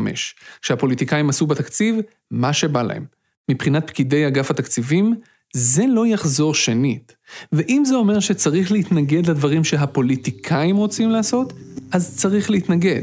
כשהפוליטיקאים 0.62 1.28
עשו 1.28 1.47
בתקציב 1.47 1.97
מה 2.30 2.52
שבא 2.52 2.83
להם. 2.83 3.04
מבחינת 3.50 3.87
פקידי 3.87 4.26
אגף 4.26 4.50
התקציבים, 4.50 5.14
זה 5.55 5.85
לא 5.88 6.07
יחזור 6.07 6.55
שנית. 6.55 7.17
ואם 7.52 7.83
זה 7.85 7.95
אומר 7.95 8.21
שצריך 8.21 8.73
להתנגד 8.73 9.26
לדברים 9.26 9.64
שהפוליטיקאים 9.64 10.76
רוצים 10.76 11.11
לעשות, 11.11 11.52
אז 11.93 12.17
צריך 12.17 12.50
להתנגד, 12.50 13.02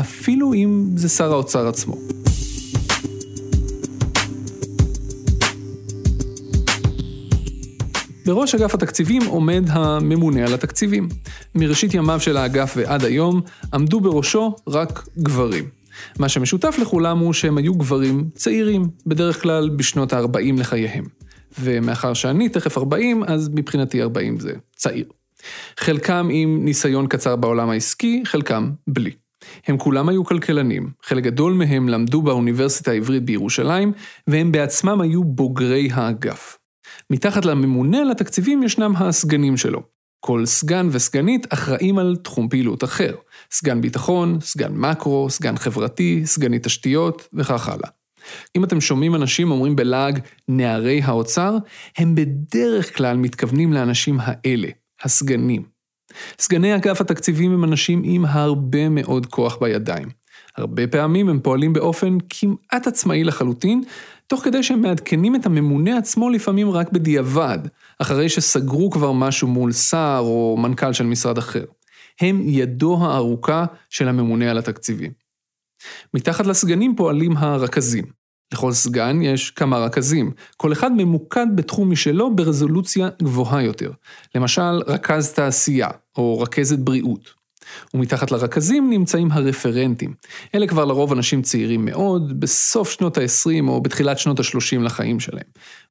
אפילו 0.00 0.54
אם 0.54 0.90
זה 0.94 1.08
שר 1.08 1.32
האוצר 1.32 1.68
עצמו. 1.68 1.96
בראש 8.26 8.54
אגף 8.54 8.74
התקציבים 8.74 9.22
עומד 9.24 9.64
הממונה 9.68 10.46
על 10.46 10.54
התקציבים. 10.54 11.08
מראשית 11.54 11.94
ימיו 11.94 12.20
של 12.20 12.36
האגף 12.36 12.72
ועד 12.76 13.04
היום 13.04 13.40
עמדו 13.74 14.00
בראשו 14.00 14.56
רק 14.68 15.08
גברים. 15.18 15.64
מה 16.18 16.28
שמשותף 16.28 16.76
לכולם 16.80 17.18
הוא 17.18 17.32
שהם 17.32 17.58
היו 17.58 17.74
גברים 17.74 18.28
צעירים, 18.34 18.88
בדרך 19.06 19.42
כלל 19.42 19.68
בשנות 19.68 20.12
ה-40 20.12 20.60
לחייהם. 20.60 21.15
ומאחר 21.60 22.14
שאני 22.14 22.48
תכף 22.48 22.78
40, 22.78 23.24
אז 23.24 23.50
מבחינתי 23.54 24.02
40 24.02 24.40
זה 24.40 24.52
צעיר. 24.76 25.06
חלקם 25.80 26.28
עם 26.30 26.64
ניסיון 26.64 27.06
קצר 27.06 27.36
בעולם 27.36 27.70
העסקי, 27.70 28.22
חלקם 28.24 28.70
בלי. 28.86 29.10
הם 29.66 29.78
כולם 29.78 30.08
היו 30.08 30.24
כלכלנים, 30.24 30.90
חלק 31.02 31.24
גדול 31.24 31.52
מהם 31.52 31.88
למדו 31.88 32.22
באוניברסיטה 32.22 32.90
העברית 32.90 33.24
בירושלים, 33.24 33.92
והם 34.26 34.52
בעצמם 34.52 35.00
היו 35.00 35.24
בוגרי 35.24 35.88
האגף. 35.92 36.58
מתחת 37.10 37.44
לממונה 37.44 37.98
על 37.98 38.10
התקציבים 38.10 38.62
ישנם 38.62 38.96
הסגנים 38.96 39.56
שלו. 39.56 39.82
כל 40.20 40.46
סגן 40.46 40.88
וסגנית 40.92 41.52
אחראים 41.52 41.98
על 41.98 42.16
תחום 42.22 42.48
פעילות 42.48 42.84
אחר. 42.84 43.14
סגן 43.50 43.80
ביטחון, 43.80 44.40
סגן 44.40 44.72
מקרו, 44.72 45.30
סגן 45.30 45.56
חברתי, 45.56 46.22
סגנית 46.24 46.64
תשתיות 46.64 47.28
וכך 47.32 47.68
הלאה. 47.68 47.88
אם 48.56 48.64
אתם 48.64 48.80
שומעים 48.80 49.14
אנשים 49.14 49.50
אומרים 49.50 49.76
בלעג 49.76 50.20
נערי 50.48 51.00
האוצר, 51.02 51.56
הם 51.98 52.14
בדרך 52.14 52.96
כלל 52.96 53.16
מתכוונים 53.16 53.72
לאנשים 53.72 54.18
האלה, 54.20 54.68
הסגנים. 55.02 55.62
סגני 56.38 56.76
אגף 56.76 57.00
התקציבים 57.00 57.52
הם 57.52 57.64
אנשים 57.64 58.02
עם 58.04 58.24
הרבה 58.24 58.88
מאוד 58.88 59.26
כוח 59.26 59.56
בידיים. 59.60 60.08
הרבה 60.56 60.86
פעמים 60.86 61.28
הם 61.28 61.40
פועלים 61.40 61.72
באופן 61.72 62.18
כמעט 62.30 62.86
עצמאי 62.86 63.24
לחלוטין, 63.24 63.82
תוך 64.26 64.44
כדי 64.44 64.62
שהם 64.62 64.80
מעדכנים 64.80 65.36
את 65.36 65.46
הממונה 65.46 65.98
עצמו 65.98 66.30
לפעמים 66.30 66.70
רק 66.70 66.92
בדיעבד, 66.92 67.58
אחרי 67.98 68.28
שסגרו 68.28 68.90
כבר 68.90 69.12
משהו 69.12 69.48
מול 69.48 69.72
שר 69.72 70.18
או 70.20 70.56
מנכ"ל 70.58 70.92
של 70.92 71.06
משרד 71.06 71.38
אחר. 71.38 71.64
הם 72.20 72.42
ידו 72.44 72.98
הארוכה 73.00 73.64
של 73.90 74.08
הממונה 74.08 74.50
על 74.50 74.58
התקציבים. 74.58 75.12
מתחת 76.14 76.46
לסגנים 76.46 76.96
פועלים 76.96 77.36
הרכזים. 77.36 78.04
לכל 78.52 78.72
סגן 78.72 79.22
יש 79.22 79.50
כמה 79.50 79.78
רכזים, 79.78 80.30
כל 80.56 80.72
אחד 80.72 80.90
ממוקד 80.96 81.46
בתחום 81.54 81.90
משלו 81.90 82.36
ברזולוציה 82.36 83.08
גבוהה 83.22 83.62
יותר. 83.62 83.90
למשל, 84.34 84.82
רכז 84.86 85.32
תעשייה, 85.32 85.88
או 86.16 86.40
רכזת 86.40 86.78
בריאות. 86.78 87.46
ומתחת 87.94 88.30
לרכזים 88.30 88.90
נמצאים 88.90 89.32
הרפרנטים. 89.32 90.14
אלה 90.54 90.66
כבר 90.66 90.84
לרוב 90.84 91.12
אנשים 91.12 91.42
צעירים 91.42 91.84
מאוד, 91.84 92.40
בסוף 92.40 92.90
שנות 92.90 93.18
ה-20 93.18 93.68
או 93.68 93.80
בתחילת 93.80 94.18
שנות 94.18 94.40
ה-30 94.40 94.80
לחיים 94.80 95.20
שלהם. 95.20 95.44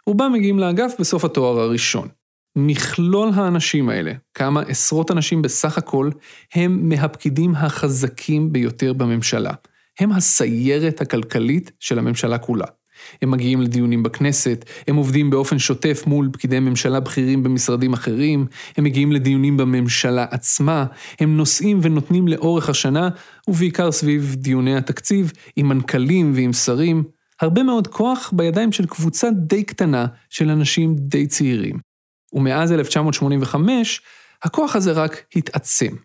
רובם 0.08 0.34
מגיעים 0.34 0.60
לאגף 0.60 0.94
בסוף 1.00 1.26
התואר 1.26 1.60
הראשון. 1.60 2.08
מכלול 2.56 3.30
האנשים 3.34 3.90
האלה, 3.90 4.14
כמה 4.34 4.62
עשרות 4.62 5.12
אנשים 5.12 5.42
בסך 5.42 5.78
הכל, 5.78 6.10
הם 6.54 6.90
מהפקידים 6.90 7.56
החזקים 7.56 8.54
ביותר 8.54 8.94
בממשלה. 8.94 9.52
הם 10.00 10.12
הסיירת 10.12 11.02
הכלכלית 11.02 11.72
של 11.80 12.00
הממשלה 12.00 12.38
כולה. 12.38 12.66
הם 13.22 13.32
מגיעים 13.32 13.62
לדיונים 13.62 14.04
בכנסת, 14.04 14.66
הם 14.88 14.96
עובדים 14.96 15.30
באופן 15.30 15.60
שוטף 15.60 16.04
מול 16.08 16.30
פקידי 16.34 16.60
ממשלה 16.60 17.00
בכירים 17.00 17.44
במשרדים 17.44 17.94
אחרים, 17.94 18.46
הם 18.78 18.84
מגיעים 18.84 19.12
לדיונים 19.12 19.58
בממשלה 19.58 20.26
עצמה, 20.32 20.86
הם 21.20 21.38
נושאים 21.38 21.80
ונותנים 21.82 22.28
לאורך 22.28 22.70
השנה, 22.70 23.10
ובעיקר 23.48 23.92
סביב 23.92 24.36
דיוני 24.38 24.76
התקציב, 24.76 25.32
עם 25.56 25.70
מנכ"לים 25.70 26.34
ועם 26.36 26.54
שרים, 26.54 27.04
הרבה 27.42 27.64
מאוד 27.64 27.88
כוח 27.88 28.34
בידיים 28.36 28.72
של 28.72 28.86
קבוצה 28.86 29.30
די 29.32 29.64
קטנה 29.64 30.06
של 30.30 30.50
אנשים 30.50 30.96
די 30.98 31.28
צעירים. 31.28 31.80
ומאז 32.34 32.72
1985, 32.72 34.02
הכוח 34.44 34.76
הזה 34.76 34.92
רק 34.92 35.24
התעצם. 35.36 35.96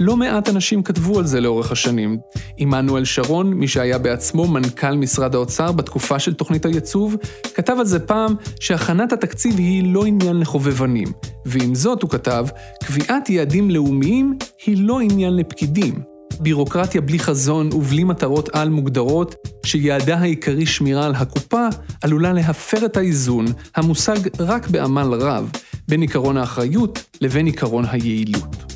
לא 0.00 0.16
מעט 0.16 0.48
אנשים 0.48 0.82
כתבו 0.82 1.18
על 1.18 1.26
זה 1.26 1.40
לאורך 1.40 1.72
השנים. 1.72 2.18
עמנואל 2.56 3.04
שרון, 3.04 3.54
מי 3.54 3.68
שהיה 3.68 3.98
בעצמו 3.98 4.46
מנכ"ל 4.46 4.96
משרד 4.96 5.34
האוצר 5.34 5.72
בתקופה 5.72 6.18
של 6.18 6.34
תוכנית 6.34 6.66
הייצוב, 6.66 7.16
כתב 7.54 7.76
על 7.78 7.86
זה 7.86 7.98
פעם 7.98 8.34
שהכנת 8.60 9.12
התקציב 9.12 9.58
היא 9.58 9.94
לא 9.94 10.04
עניין 10.04 10.40
לחובבנים. 10.40 11.08
ועם 11.46 11.74
זאת, 11.74 12.02
הוא 12.02 12.10
כתב, 12.10 12.46
קביעת 12.84 13.30
יעדים 13.30 13.70
לאומיים 13.70 14.38
היא 14.66 14.86
לא 14.86 15.00
עניין 15.00 15.36
לפקידים. 15.36 15.94
בירוקרטיה 16.40 17.00
בלי 17.00 17.18
חזון 17.18 17.70
ובלי 17.72 18.04
מטרות 18.04 18.48
על 18.48 18.68
מוגדרות, 18.68 19.34
שיעדה 19.64 20.18
העיקרי 20.18 20.66
שמירה 20.66 21.06
על 21.06 21.14
הקופה, 21.14 21.66
עלולה 22.02 22.32
להפר 22.32 22.86
את 22.86 22.96
האיזון, 22.96 23.44
המושג 23.76 24.18
רק 24.38 24.68
בעמל 24.68 25.14
רב, 25.14 25.50
בין 25.88 26.02
עקרון 26.02 26.36
האחריות 26.36 27.04
לבין 27.20 27.46
עקרון 27.46 27.84
היעילות. 27.90 28.75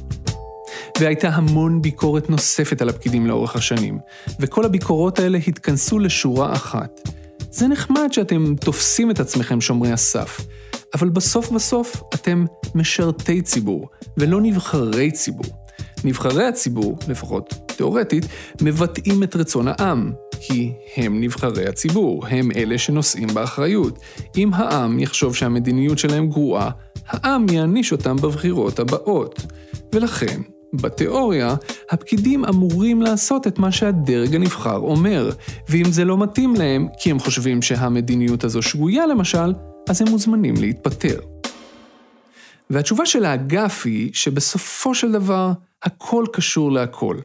והייתה 1.00 1.28
המון 1.28 1.82
ביקורת 1.82 2.30
נוספת 2.30 2.82
על 2.82 2.88
הפקידים 2.88 3.26
לאורך 3.26 3.56
השנים, 3.56 3.98
וכל 4.40 4.64
הביקורות 4.64 5.18
האלה 5.18 5.38
התכנסו 5.48 5.98
לשורה 5.98 6.52
אחת. 6.52 7.08
זה 7.50 7.68
נחמד 7.68 8.08
שאתם 8.12 8.54
תופסים 8.54 9.10
את 9.10 9.20
עצמכם 9.20 9.60
שומרי 9.60 9.92
הסף, 9.92 10.40
אבל 10.94 11.08
בסוף 11.08 11.50
בסוף 11.50 12.02
אתם 12.14 12.44
משרתי 12.74 13.42
ציבור, 13.42 13.88
ולא 14.16 14.40
נבחרי 14.40 15.10
ציבור. 15.10 15.46
נבחרי 16.04 16.44
הציבור, 16.44 16.98
לפחות 17.08 17.54
תאורטית, 17.66 18.24
מבטאים 18.62 19.22
את 19.22 19.36
רצון 19.36 19.68
העם, 19.68 20.12
כי 20.40 20.72
הם 20.96 21.20
נבחרי 21.20 21.68
הציבור, 21.68 22.26
הם 22.26 22.50
אלה 22.56 22.78
שנושאים 22.78 23.28
באחריות. 23.34 23.98
אם 24.36 24.54
העם 24.54 24.98
יחשוב 24.98 25.36
שהמדיניות 25.36 25.98
שלהם 25.98 26.28
גרועה, 26.28 26.70
העם 27.06 27.46
יעניש 27.48 27.92
אותם 27.92 28.16
בבחירות 28.16 28.78
הבאות. 28.78 29.46
ולכן, 29.94 30.40
בתיאוריה, 30.72 31.54
הפקידים 31.90 32.44
אמורים 32.44 33.02
לעשות 33.02 33.46
את 33.46 33.58
מה 33.58 33.72
שהדרג 33.72 34.34
הנבחר 34.34 34.76
אומר, 34.76 35.30
ואם 35.68 35.84
זה 35.92 36.04
לא 36.04 36.18
מתאים 36.18 36.54
להם, 36.54 36.88
כי 36.98 37.10
הם 37.10 37.18
חושבים 37.18 37.62
שהמדיניות 37.62 38.44
הזו 38.44 38.62
שגויה 38.62 39.06
למשל, 39.06 39.52
אז 39.88 40.02
הם 40.02 40.08
מוזמנים 40.08 40.54
להתפטר. 40.56 41.20
והתשובה 42.70 43.06
של 43.06 43.24
האגף 43.24 43.82
היא 43.84 44.10
שבסופו 44.12 44.94
של 44.94 45.12
דבר, 45.12 45.52
הכל 45.82 46.24
קשור 46.32 46.72
להכל. 46.72 47.16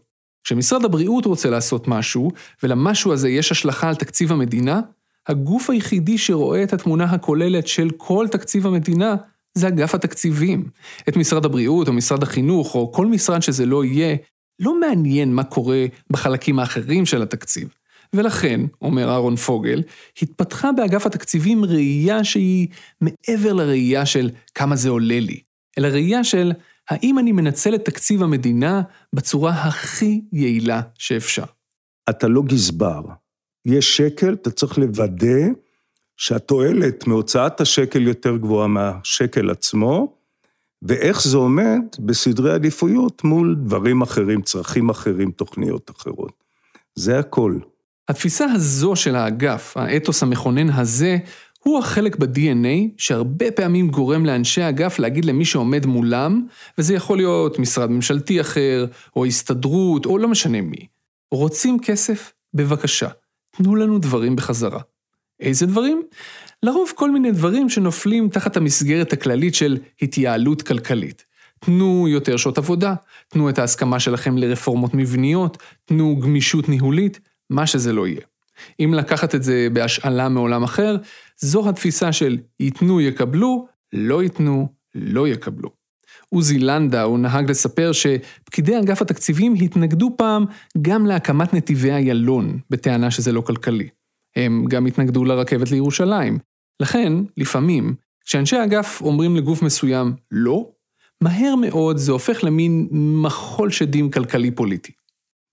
כשמשרד 0.44 0.86
הבריאות 0.86 1.26
רוצה 1.26 1.50
לעשות 1.50 1.88
משהו, 1.88 2.32
ולמשהו 2.64 3.14
הזה 3.14 3.30
יש 3.30 3.52
השלכה 3.52 3.90
על 3.90 3.96
תקציב 3.96 4.32
המדינה, 4.32 4.82
הגוף 5.28 5.70
היחידי 5.70 6.18
שרואה 6.18 6.64
את 6.64 6.74
התמונה 6.74 7.04
הכוללת 7.04 7.68
של 7.68 7.90
כל 7.98 8.28
תקציב 8.32 8.68
המדינה 8.68 9.16
זה 9.56 9.68
אגף 9.68 9.96
התקציבים. 9.96 10.70
את 11.10 11.18
משרד 11.18 11.46
הבריאות 11.46 11.88
או 11.88 11.94
משרד 11.94 12.24
החינוך 12.24 12.76
או 12.76 12.92
כל 12.92 13.06
משרד 13.06 13.42
שזה 13.42 13.66
לא 13.66 13.86
יהיה, 13.86 14.16
לא 14.60 14.80
מעניין 14.80 15.34
מה 15.34 15.44
קורה 15.44 15.86
בחלקים 16.10 16.60
האחרים 16.60 17.06
של 17.06 17.22
התקציב. 17.22 17.70
ולכן, 18.14 18.62
אומר 18.82 19.10
אהרון 19.10 19.36
פוגל, 19.36 19.84
התפתחה 20.22 20.72
באגף 20.72 21.06
התקציבים 21.06 21.66
ראייה 21.66 22.24
שהיא 22.24 22.68
מעבר 23.02 23.54
לראייה 23.54 24.06
של 24.06 24.30
כמה 24.56 24.76
זה 24.76 24.90
עולה 24.90 25.20
לי, 25.20 25.40
אלא 25.78 25.88
ראייה 25.88 26.24
של 26.24 26.52
האם 26.90 27.20
אני 27.20 27.32
מנצל 27.32 27.76
את 27.76 27.86
תקציב 27.86 28.24
המדינה 28.24 28.82
בצורה 29.14 29.52
הכי 29.52 30.22
יעילה 30.34 30.82
שאפשר. 30.98 31.44
אתה 32.10 32.28
לא 32.28 32.42
גזבר. 32.42 33.02
יש 33.66 33.98
שקל, 33.98 34.34
אתה 34.34 34.52
צריך 34.52 34.78
לוודא 34.78 35.48
שהתועלת 36.18 37.08
מהוצאת 37.08 37.62
השקל 37.62 38.02
יותר 38.02 38.38
גבוהה 38.38 38.68
מהשקל 38.68 39.50
עצמו, 39.50 40.14
ואיך 40.82 41.24
זה 41.24 41.38
עומד 41.38 41.82
בסדרי 42.00 42.54
עדיפויות 42.54 43.24
מול 43.24 43.56
דברים 43.64 44.02
אחרים, 44.02 44.42
צרכים 44.42 44.90
אחרים, 44.90 45.32
תוכניות 45.32 45.92
אחרות. 45.98 46.44
זה 46.96 47.20
הכל. 47.20 47.58
התפיסה 48.08 48.46
הזו 48.46 48.96
של 48.96 49.16
האגף, 49.16 49.78
האתוס 49.78 50.24
המכונן 50.24 50.70
הזה, 50.70 51.18
הוא 51.60 51.80
החלק 51.80 52.16
ב-DNA 52.16 52.94
שהרבה 52.98 53.52
פעמים 53.52 53.90
גורם 53.90 54.26
לאנשי 54.26 54.62
האגף 54.62 55.00
להגיד 55.00 55.26
למי 55.26 55.46
שעומד 55.46 55.86
מולם, 55.86 56.48
וזה 56.78 56.94
יכול 56.94 57.18
להיות 57.18 57.60
משרד 57.60 57.92
ממשלתי 57.92 58.42
אחר, 58.42 58.86
או 59.16 59.26
הסתדרות, 59.26 60.06
או 60.06 60.18
לא 60.18 60.28
משנה 60.28 60.62
מי. 60.62 60.88
רוצים 61.32 61.80
כסף? 61.80 62.34
בבקשה, 62.54 63.10
תנו 63.58 63.76
לנו 63.76 64.00
דברים 64.00 64.36
בחזרה. 64.36 64.80
איזה 65.40 65.66
דברים? 65.66 66.02
לרוב 66.64 66.92
כל 66.96 67.12
מיני 67.12 67.32
דברים 67.32 67.70
שנופלים 67.70 68.30
תחת 68.30 68.58
המסגרת 68.58 69.14
הכללית 69.14 69.56
של 69.56 69.78
התייעלות 70.02 70.62
כלכלית. 70.62 71.26
תנו 71.60 72.08
יותר 72.08 72.38
שעות 72.38 72.58
עבודה, 72.58 72.94
תנו 73.28 73.50
את 73.50 73.60
ההסכמה 73.60 74.00
שלכם 74.00 74.38
לרפורמות 74.38 74.94
מבניות, 74.94 75.58
תנו 75.86 76.20
גמישות 76.20 76.70
ניהולית, 76.70 77.20
מה 77.50 77.68
שזה 77.68 77.94
לא 77.94 78.08
יהיה. 78.08 78.22
אם 78.80 78.94
לקחת 78.94 79.36
את 79.36 79.44
זה 79.44 79.68
בהשאלה 79.74 80.30
מעולם 80.30 80.64
אחר, 80.64 80.96
זו 81.38 81.70
התפיסה 81.70 82.12
של 82.12 82.38
ייתנו 82.60 83.02
יקבלו, 83.02 83.68
לא 83.94 84.24
ייתנו 84.24 84.68
לא 84.96 85.28
יקבלו. 85.28 85.70
עוזי 86.30 86.60
לנדאו 86.60 87.18
נהג 87.18 87.50
לספר 87.50 87.92
שפקידי 87.92 88.80
אגף 88.80 89.02
התקציבים 89.02 89.54
התנגדו 89.54 90.16
פעם 90.18 90.46
גם 90.82 91.06
להקמת 91.06 91.54
נתיבי 91.54 91.92
איילון, 91.92 92.60
בטענה 92.70 93.12
שזה 93.12 93.32
לא 93.32 93.42
כלכלי. 93.42 93.90
הם 94.36 94.66
גם 94.70 94.86
התנגדו 94.86 95.24
לרכבת 95.24 95.72
לירושלים. 95.72 96.40
לכן, 96.80 97.14
לפעמים, 97.38 97.96
כשאנשי 98.26 98.56
האגף 98.56 99.02
אומרים 99.02 99.36
לגוף 99.36 99.62
מסוים 99.62 100.14
לא, 100.32 100.72
מהר 101.22 101.56
מאוד 101.56 101.98
זה 101.98 102.12
הופך 102.12 102.44
למין 102.44 102.88
מחול 102.92 103.72
שדים 103.72 104.12
כלכלי-פוליטי. 104.12 104.92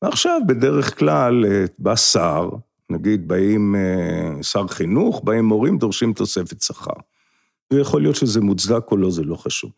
ועכשיו, 0.03 0.41
בדרך 0.47 0.99
כלל, 0.99 1.45
אה, 1.45 1.65
בא 1.79 1.97
שר, 1.97 2.49
נגיד 2.91 3.29
באים 3.29 3.75
אה, 3.75 4.43
שר 4.43 4.67
חינוך, 4.69 5.21
באים 5.25 5.45
מורים, 5.45 5.79
דורשים 5.79 6.13
תוספת 6.13 6.63
שכר. 6.63 7.01
ויכול 7.73 8.03
להיות 8.03 8.17
שזה 8.17 8.41
מוצדק 8.41 8.91
או 8.91 8.97
לא, 8.97 9.11
זה 9.11 9.23
לא 9.23 9.37
חשוב. 9.37 9.71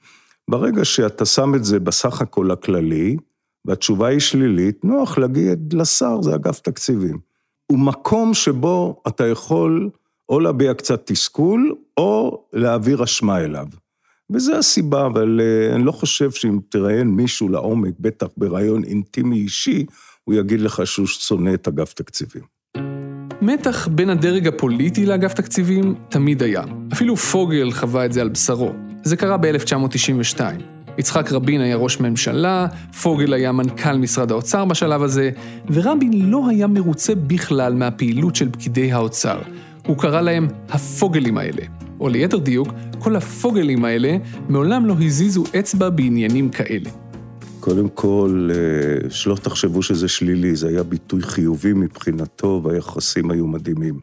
ברגע 0.50 0.84
שאתה 0.84 1.25
שם 1.25 1.54
את 1.54 1.64
זה 1.64 1.80
בסך 1.80 2.20
הכל 2.20 2.50
הכללי, 2.50 3.16
והתשובה 3.64 4.08
היא 4.08 4.20
שלילית, 4.20 4.84
נוח 4.84 5.18
להגיד 5.18 5.73
לשר, 5.73 6.23
זה 6.23 6.34
אגף 6.34 6.61
תקציבים. 6.61 7.33
הוא 7.66 7.78
מקום 7.78 8.35
שבו 8.35 9.02
אתה 9.09 9.26
יכול 9.26 9.90
או 10.28 10.40
להביע 10.40 10.75
קצת 10.75 11.02
תסכול, 11.06 11.75
או 11.97 12.44
להעביר 12.52 13.04
אשמה 13.04 13.40
אליו. 13.40 13.66
וזו 14.30 14.56
הסיבה, 14.56 15.06
אבל 15.06 15.40
אה, 15.40 15.75
אני 15.75 15.85
לא 15.85 15.92
חושב 15.92 16.30
שאם 16.30 16.58
תראיין 16.69 17.08
מישהו 17.08 17.49
לעומק, 17.49 17.95
בטח 18.00 18.26
ברעיון 18.36 18.84
אינטימי 18.84 19.36
אישי, 19.36 19.86
הוא 20.25 20.34
יגיד 20.34 20.60
לך 20.60 20.86
שהוא 20.86 21.06
שונא 21.06 21.54
את 21.54 21.69
אגף 21.69 21.93
תקציבים. 21.93 22.43
מתח 23.43 23.88
בין 23.88 24.10
הדרג 24.10 24.49
הפוליטי 24.49 25.06
לאגף 25.06 25.34
תקציבים 25.34 25.95
תמיד 26.08 26.43
היה. 26.43 26.65
אפילו 26.93 27.17
פוגל 27.17 27.71
חווה 27.73 28.06
את 28.06 28.12
זה 28.12 28.21
על 28.21 28.28
בשרו. 28.28 28.73
זה 29.02 29.17
קרה 29.17 29.36
ב-1992. 29.36 30.74
יצחק 30.99 31.33
רבין 31.33 31.61
היה 31.61 31.76
ראש 31.76 32.00
ממשלה, 32.00 32.67
פוגל 33.02 33.33
היה 33.33 33.52
מנכ"ל 33.52 33.97
משרד 33.97 34.30
האוצר 34.30 34.65
בשלב 34.65 35.02
הזה, 35.02 35.30
ורבין 35.71 36.30
לא 36.30 36.49
היה 36.49 36.67
מרוצה 36.67 37.15
בכלל 37.15 37.75
מהפעילות 37.75 38.37
של 38.37 38.50
פקידי 38.50 38.93
האוצר. 38.93 39.39
הוא 39.87 39.99
קרא 39.99 40.21
להם 40.21 40.49
הפוגלים 40.69 41.39
האלה. 41.39 41.63
או 42.00 42.09
ליתר 42.09 42.39
דיוק, 42.39 42.69
כל 42.99 43.17
הפוגלים 43.17 43.85
האלה 43.85 44.17
מעולם 44.49 44.87
לא 44.87 44.95
הזיזו 45.00 45.45
אצבע 45.59 45.91
בעניינים 45.91 46.50
כאלה. 46.50 46.91
קודם 47.61 47.89
כל, 47.89 48.50
אה, 48.54 49.11
שלא 49.11 49.35
תחשבו 49.35 49.83
שזה 49.83 50.09
שלילי, 50.09 50.57
זה 50.57 50.69
היה 50.69 50.83
ביטוי 50.83 51.23
חיובי 51.23 51.73
מבחינתו, 51.73 52.61
והיחסים 52.65 53.30
היו 53.30 53.47
מדהימים. 53.47 54.00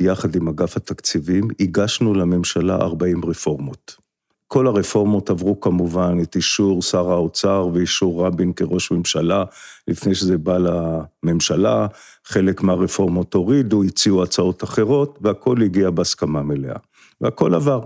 יחד 0.00 0.36
עם 0.36 0.48
אגף 0.48 0.76
התקציבים, 0.76 1.48
הגשנו 1.60 2.14
לממשלה 2.14 2.76
40 2.76 3.24
רפורמות. 3.24 4.05
כל 4.48 4.66
הרפורמות 4.66 5.30
עברו 5.30 5.60
כמובן 5.60 6.18
את 6.22 6.36
אישור 6.36 6.82
שר 6.82 7.10
האוצר 7.10 7.68
ואישור 7.72 8.26
רבין 8.26 8.52
כראש 8.52 8.90
ממשלה, 8.90 9.44
לפני 9.88 10.14
שזה 10.14 10.38
בא 10.38 10.58
לממשלה, 10.58 11.86
חלק 12.24 12.62
מהרפורמות 12.62 13.34
הורידו, 13.34 13.82
הציעו 13.82 14.22
הצעות 14.22 14.64
אחרות, 14.64 15.18
והכל 15.22 15.62
הגיע 15.62 15.90
בהסכמה 15.90 16.42
מלאה. 16.42 16.76
והכל 17.20 17.54
עבר. 17.54 17.82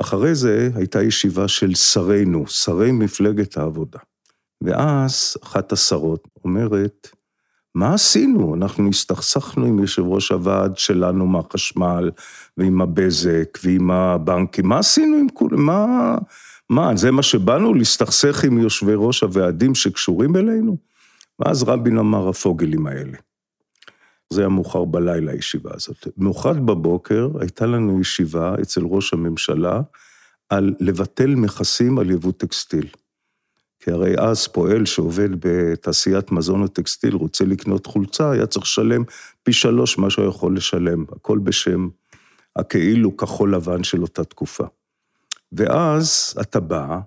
אחרי 0.00 0.34
זה 0.34 0.70
הייתה 0.74 1.02
ישיבה 1.02 1.48
של 1.48 1.74
שרינו, 1.74 2.46
שרי 2.46 2.92
מפלגת 2.92 3.56
העבודה. 3.56 3.98
ואז 4.64 5.36
אחת 5.42 5.72
השרות 5.72 6.28
אומרת, 6.44 7.08
מה 7.74 7.94
עשינו? 7.94 8.54
אנחנו 8.54 8.88
הסתכסכנו 8.88 9.66
עם 9.66 9.78
יושב 9.78 10.02
ראש 10.06 10.32
הוועד 10.32 10.78
שלנו 10.78 11.26
מהחשמל, 11.26 12.10
ועם 12.56 12.80
הבזק, 12.80 13.58
ועם 13.64 13.90
הבנקים, 13.90 14.68
מה 14.68 14.78
עשינו 14.78 15.16
עם 15.16 15.28
כולם? 15.28 15.66
מה, 15.66 16.16
מה, 16.70 16.96
זה 16.96 17.10
מה 17.10 17.22
שבאנו? 17.22 17.74
להסתכסך 17.74 18.44
עם 18.44 18.58
יושבי 18.58 18.92
ראש 18.96 19.22
הוועדים 19.22 19.74
שקשורים 19.74 20.36
אלינו? 20.36 20.76
ואז 21.38 21.62
רבין 21.62 21.98
אמר, 21.98 22.28
הפוגלים 22.28 22.86
האלה. 22.86 23.18
זה 24.32 24.40
היה 24.40 24.48
מאוחר 24.48 24.84
בלילה, 24.84 25.32
הישיבה 25.32 25.70
הזאת. 25.74 26.08
מאוחר 26.16 26.52
בבוקר 26.52 27.28
הייתה 27.40 27.66
לנו 27.66 28.00
ישיבה 28.00 28.54
אצל 28.62 28.80
ראש 28.84 29.12
הממשלה 29.12 29.80
על 30.48 30.74
לבטל 30.80 31.34
מכסים 31.34 31.98
על 31.98 32.10
יבוא 32.10 32.32
טקסטיל. 32.32 32.86
כי 33.82 33.90
הרי 33.90 34.14
אז 34.18 34.46
פועל 34.46 34.84
שעובד 34.84 35.28
בתעשיית 35.38 36.32
מזון 36.32 36.62
וטקסטיל, 36.62 37.14
רוצה 37.14 37.44
לקנות 37.44 37.86
חולצה, 37.86 38.30
היה 38.30 38.46
צריך 38.46 38.64
לשלם 38.64 39.04
פי 39.42 39.52
שלוש 39.52 39.98
מה 39.98 40.10
שהוא 40.10 40.28
יכול 40.28 40.56
לשלם, 40.56 41.04
הכל 41.12 41.38
בשם 41.38 41.88
הכאילו 42.56 43.16
כחול 43.16 43.54
לבן 43.54 43.84
של 43.84 44.02
אותה 44.02 44.24
תקופה. 44.24 44.64
ואז 45.52 46.34
אתה 46.40 46.60
בא, 46.60 46.98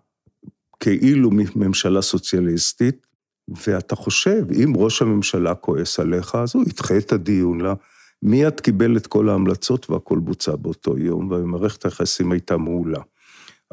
כאילו 0.79 1.29
ממשלה 1.55 2.01
סוציאליסטית, 2.01 3.07
ואתה 3.47 3.95
חושב, 3.95 4.45
אם 4.51 4.73
ראש 4.75 5.01
הממשלה 5.01 5.55
כועס 5.55 5.99
עליך, 5.99 6.35
אז 6.35 6.55
הוא 6.55 6.63
ידחה 6.67 6.97
את 6.97 7.11
הדיון 7.11 7.61
לה. 7.61 7.73
מיד 8.21 8.59
קיבל 8.59 8.97
את 8.97 9.07
כל 9.07 9.29
ההמלצות 9.29 9.89
והכל 9.89 10.19
בוצע 10.19 10.55
באותו 10.55 10.97
יום, 10.97 11.31
ומערכת 11.31 11.85
היחסים 11.85 12.31
הייתה 12.31 12.57
מעולה. 12.57 13.01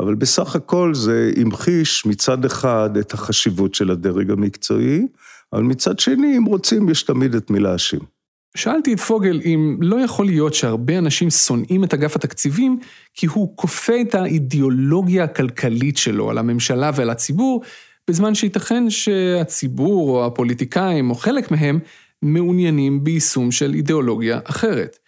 אבל 0.03 0.15
בסך 0.15 0.57
הכל 0.57 0.95
זה 0.95 1.31
המחיש 1.37 2.07
מצד 2.07 2.45
אחד 2.45 2.97
את 2.97 3.13
החשיבות 3.13 3.75
של 3.75 3.91
הדרג 3.91 4.31
המקצועי, 4.31 5.07
אבל 5.53 5.63
מצד 5.63 5.99
שני, 5.99 6.39
אם 6.39 6.45
רוצים, 6.45 6.89
יש 6.89 7.03
תמיד 7.03 7.35
את 7.35 7.51
מי 7.51 7.61
להאשים. 7.61 8.01
שאלתי 8.57 8.93
את 8.93 9.01
פוגל 9.01 9.41
אם 9.45 9.79
לא 9.81 9.97
יכול 9.97 10.27
להיות 10.27 10.55
שהרבה 10.55 10.99
אנשים 10.99 11.31
שונאים 11.31 11.85
את 11.85 11.95
אגף 11.95 12.17
התקציבים, 12.17 12.79
כי 13.15 13.27
הוא 13.27 13.57
כופה 13.57 14.01
את 14.01 14.15
האידיאולוגיה 14.15 15.25
הכלכלית 15.25 15.97
שלו 15.97 16.31
על 16.31 16.39
הממשלה 16.39 16.91
ועל 16.95 17.11
הציבור, 17.11 17.63
בזמן 18.09 18.35
שייתכן 18.35 18.91
שהציבור 18.91 20.11
או 20.11 20.27
הפוליטיקאים 20.27 21.11
או 21.11 21.15
חלק 21.15 21.51
מהם 21.51 21.79
מעוניינים 22.23 23.05
ביישום 23.05 23.51
של 23.51 23.75
אידיאולוגיה 23.75 24.41
אחרת. 24.45 24.99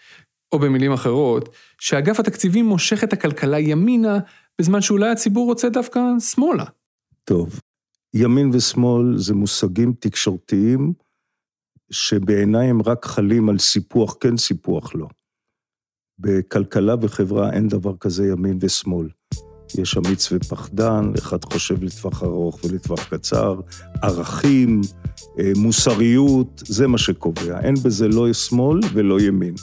או 0.53 0.59
במילים 0.59 0.93
אחרות, 0.93 1.49
שאגף 1.79 2.21
התקציבים 2.21 2.67
מושך 2.67 3.05
את 3.05 3.13
הכלכלה 3.13 3.59
ימינה, 3.59 4.19
בזמן 4.61 4.81
שאולי 4.81 5.11
הציבור 5.11 5.47
רוצה 5.47 5.69
דווקא 5.69 6.01
שמאלה. 6.21 6.65
טוב, 7.25 7.61
ימין 8.15 8.51
ושמאל 8.53 9.19
זה 9.19 9.35
מושגים 9.35 9.93
תקשורתיים 9.99 10.93
שבעיניי 11.91 12.71
הם 12.71 12.83
רק 12.83 13.05
חלים 13.05 13.49
על 13.49 13.59
סיפוח 13.59 14.17
כן, 14.21 14.37
סיפוח 14.37 14.95
לא. 14.95 15.09
בכלכלה 16.19 16.95
וחברה 17.01 17.53
אין 17.53 17.69
דבר 17.69 17.97
כזה 17.97 18.27
ימין 18.27 18.59
ושמאל. 18.61 19.09
יש 19.79 19.97
אמיץ 19.97 20.29
ופחדן, 20.33 21.13
אחד 21.19 21.45
חושב 21.45 21.83
לטווח 21.83 22.23
ארוך 22.23 22.61
ולטווח 22.65 23.09
קצר, 23.09 23.61
ערכים, 24.03 24.81
אה, 25.39 25.53
מוסריות, 25.57 26.63
זה 26.67 26.87
מה 26.87 26.99
שקובע. 26.99 27.61
אין 27.61 27.75
בזה 27.75 28.09
לא 28.09 28.33
שמאל 28.33 28.81
ולא 28.93 29.21
ימין. 29.21 29.55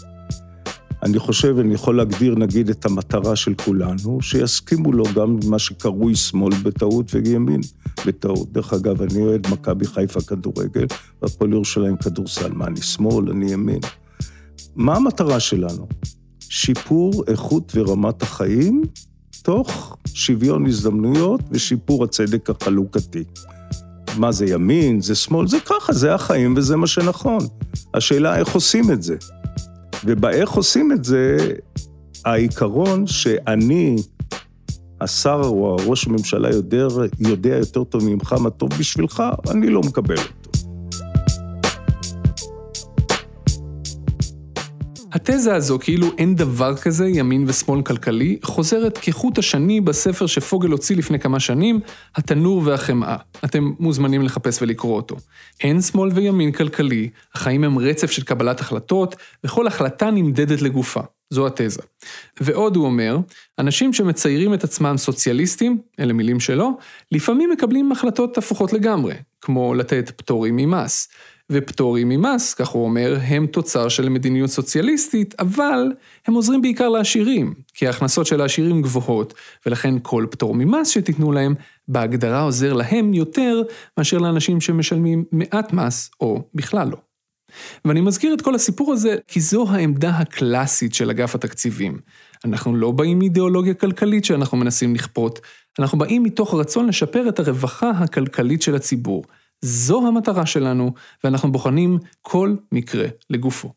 אני 1.03 1.19
חושב, 1.19 1.55
אני 1.59 1.73
יכול 1.73 1.97
להגדיר 1.97 2.35
נגיד 2.35 2.69
את 2.69 2.85
המטרה 2.85 3.35
של 3.35 3.53
כולנו, 3.65 4.21
שיסכימו 4.21 4.93
לו 4.93 5.03
גם 5.15 5.39
מה 5.45 5.59
שקרוי 5.59 6.15
שמאל 6.15 6.53
בטעות 6.63 7.15
וימין 7.15 7.61
בטעות. 8.05 8.51
דרך 8.51 8.73
אגב, 8.73 9.01
אני 9.01 9.21
אוהד 9.21 9.47
מכבי 9.51 9.87
חיפה 9.87 10.21
כדורגל, 10.21 10.85
והפועל 11.21 11.53
ירושלים 11.53 11.97
כדורסל. 11.97 12.51
מה, 12.51 12.67
אני 12.67 12.81
שמאל, 12.81 13.29
אני 13.29 13.51
ימין? 13.51 13.79
מה 14.75 14.95
המטרה 14.95 15.39
שלנו? 15.39 15.87
שיפור 16.39 17.23
איכות 17.27 17.71
ורמת 17.75 18.21
החיים, 18.21 18.81
תוך 19.43 19.97
שוויון 20.13 20.65
הזדמנויות 20.65 21.41
ושיפור 21.51 22.03
הצדק 22.03 22.49
החלוקתי. 22.49 23.23
מה 24.17 24.31
זה 24.31 24.45
ימין, 24.45 25.01
זה 25.01 25.15
שמאל, 25.15 25.47
זה 25.47 25.57
ככה, 25.65 25.93
זה 25.93 26.13
החיים 26.13 26.53
וזה 26.57 26.75
מה 26.75 26.87
שנכון. 26.87 27.47
השאלה 27.93 28.37
איך 28.37 28.55
עושים 28.55 28.91
את 28.91 29.03
זה. 29.03 29.15
ובאיך 30.05 30.51
עושים 30.51 30.91
את 30.91 31.03
זה, 31.03 31.37
העיקרון 32.25 33.07
שאני, 33.07 33.95
השר 35.01 35.41
או 35.43 35.77
הראש 35.79 36.07
הממשלה 36.07 36.49
יודע, 36.55 36.87
יודע 37.19 37.55
יותר 37.55 37.83
טוב 37.83 38.03
ממך 38.05 38.33
מה 38.33 38.49
טוב 38.49 38.69
בשבילך, 38.79 39.23
אני 39.51 39.69
לא 39.69 39.81
מקבל 39.81 40.15
התזה 45.13 45.55
הזו, 45.55 45.79
כאילו 45.79 46.07
אין 46.17 46.35
דבר 46.35 46.77
כזה 46.77 47.07
ימין 47.07 47.45
ושמאל 47.47 47.81
כלכלי, 47.81 48.39
חוזרת 48.43 48.97
כחוט 48.97 49.37
השני 49.37 49.81
בספר 49.81 50.25
שפוגל 50.25 50.71
הוציא 50.71 50.95
לפני 50.95 51.19
כמה 51.19 51.39
שנים, 51.39 51.79
התנור 52.15 52.61
והחמאה. 52.65 53.17
אתם 53.45 53.71
מוזמנים 53.79 54.21
לחפש 54.21 54.61
ולקרוא 54.61 54.95
אותו. 54.95 55.15
אין 55.63 55.81
שמאל 55.81 56.11
וימין 56.13 56.51
כלכלי, 56.51 57.09
החיים 57.35 57.63
הם 57.63 57.79
רצף 57.79 58.11
של 58.11 58.23
קבלת 58.23 58.59
החלטות, 58.59 59.15
וכל 59.43 59.67
החלטה 59.67 60.11
נמדדת 60.11 60.61
לגופה. 60.61 61.01
זו 61.29 61.47
התזה. 61.47 61.81
ועוד 62.41 62.75
הוא 62.75 62.85
אומר, 62.85 63.17
אנשים 63.59 63.93
שמציירים 63.93 64.53
את 64.53 64.63
עצמם 64.63 64.97
סוציאליסטים, 64.97 65.77
אלה 65.99 66.13
מילים 66.13 66.39
שלו, 66.39 66.77
לפעמים 67.11 67.49
מקבלים 67.49 67.91
החלטות 67.91 68.37
הפוכות 68.37 68.73
לגמרי, 68.73 69.13
כמו 69.41 69.73
לתת 69.73 70.11
פטורים 70.15 70.55
ממס. 70.55 71.07
ופטורים 71.51 72.09
ממס, 72.09 72.53
כך 72.53 72.67
הוא 72.67 72.83
אומר, 72.83 73.17
הם 73.21 73.47
תוצר 73.47 73.89
של 73.89 74.09
מדיניות 74.09 74.49
סוציאליסטית, 74.49 75.35
אבל 75.39 75.91
הם 76.27 76.33
עוזרים 76.33 76.61
בעיקר 76.61 76.89
לעשירים, 76.89 77.53
כי 77.73 77.87
ההכנסות 77.87 78.25
של 78.25 78.41
העשירים 78.41 78.81
גבוהות, 78.81 79.33
ולכן 79.65 79.95
כל 80.01 80.25
פטור 80.31 80.55
ממס 80.55 80.89
שתיתנו 80.89 81.31
להם, 81.31 81.55
בהגדרה 81.87 82.41
עוזר 82.41 82.73
להם 82.73 83.13
יותר 83.13 83.61
מאשר 83.97 84.17
לאנשים 84.17 84.61
שמשלמים 84.61 85.23
מעט 85.31 85.73
מס, 85.73 86.09
או 86.21 86.43
בכלל 86.55 86.87
לא. 86.87 86.97
ואני 87.85 88.01
מזכיר 88.01 88.33
את 88.33 88.41
כל 88.41 88.55
הסיפור 88.55 88.93
הזה, 88.93 89.15
כי 89.27 89.39
זו 89.39 89.65
העמדה 89.69 90.09
הקלאסית 90.09 90.93
של 90.93 91.09
אגף 91.09 91.35
התקציבים. 91.35 91.99
אנחנו 92.45 92.75
לא 92.75 92.91
באים 92.91 93.19
מאידיאולוגיה 93.19 93.73
כלכלית 93.73 94.25
שאנחנו 94.25 94.57
מנסים 94.57 94.95
לכפות, 94.95 95.39
אנחנו 95.79 95.97
באים 95.97 96.23
מתוך 96.23 96.53
רצון 96.53 96.87
לשפר 96.87 97.29
את 97.29 97.39
הרווחה 97.39 97.89
הכלכלית 97.89 98.61
של 98.61 98.75
הציבור. 98.75 99.23
זו 99.65 100.07
המטרה 100.07 100.45
שלנו, 100.45 100.93
ואנחנו 101.23 101.51
בוחנים 101.51 101.99
כל 102.21 102.55
מקרה 102.71 103.05
לגופו. 103.29 103.73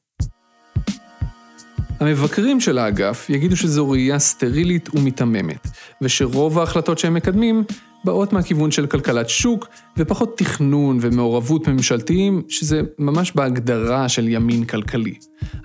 המבקרים 2.00 2.60
של 2.60 2.78
האגף 2.78 3.30
יגידו 3.30 3.56
שזו 3.56 3.90
ראייה 3.90 4.18
סטרילית 4.18 4.94
ומיתממת, 4.94 5.68
ושרוב 6.02 6.58
ההחלטות 6.58 6.98
שהם 6.98 7.14
מקדמים 7.14 7.64
באות 8.04 8.32
מהכיוון 8.32 8.70
של 8.70 8.86
כלכלת 8.86 9.28
שוק, 9.28 9.68
ופחות 9.98 10.38
תכנון 10.38 10.98
ומעורבות 11.00 11.68
ממשלתיים, 11.68 12.42
שזה 12.48 12.80
ממש 12.98 13.32
בהגדרה 13.34 14.08
של 14.08 14.28
ימין 14.28 14.64
כלכלי. 14.64 15.14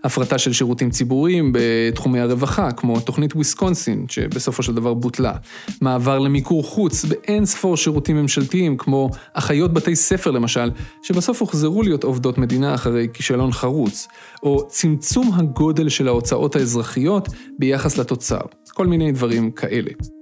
הפרטה 0.04 0.38
של 0.38 0.54
שירותים 0.54 0.90
ציבוריים 0.90 1.52
בתחומי 1.54 2.20
הרווחה, 2.20 2.72
כמו 2.72 3.00
תוכנית 3.00 3.36
וויסקונסין, 3.36 4.06
שבסופו 4.10 4.64
של 4.64 4.76
דבר 4.76 4.94
בוטלה. 4.94 5.34
מעבר 5.82 6.20
למיקור 6.20 6.64
חוץ 6.64 7.06
באין 7.06 7.46
ספור 7.46 7.78
שירותים 7.78 8.18
ממשלתיים, 8.18 8.78
כמו 8.78 9.10
אחיות 9.34 9.74
בתי 9.74 9.96
ספר 9.96 10.32
למשל, 10.32 10.72
שבסוף 11.04 11.42
הוחזרו 11.42 11.84
להיות 11.84 12.04
עובדות 12.04 12.38
מדינה 12.38 12.76
אחרי 12.76 13.08
כישלון 13.14 13.52
חרוץ. 13.52 14.08
או 14.44 14.68
צמצום 14.68 15.32
הגודל 15.34 15.90
של 15.90 16.08
ההוצאות 16.08 16.56
האזרחיות 16.56 17.30
ביחס 17.60 17.98
לתוצר. 17.98 18.42
כל 18.74 18.88
מיני 18.88 19.12
דברים 19.12 19.52
כאלה. 19.52 20.19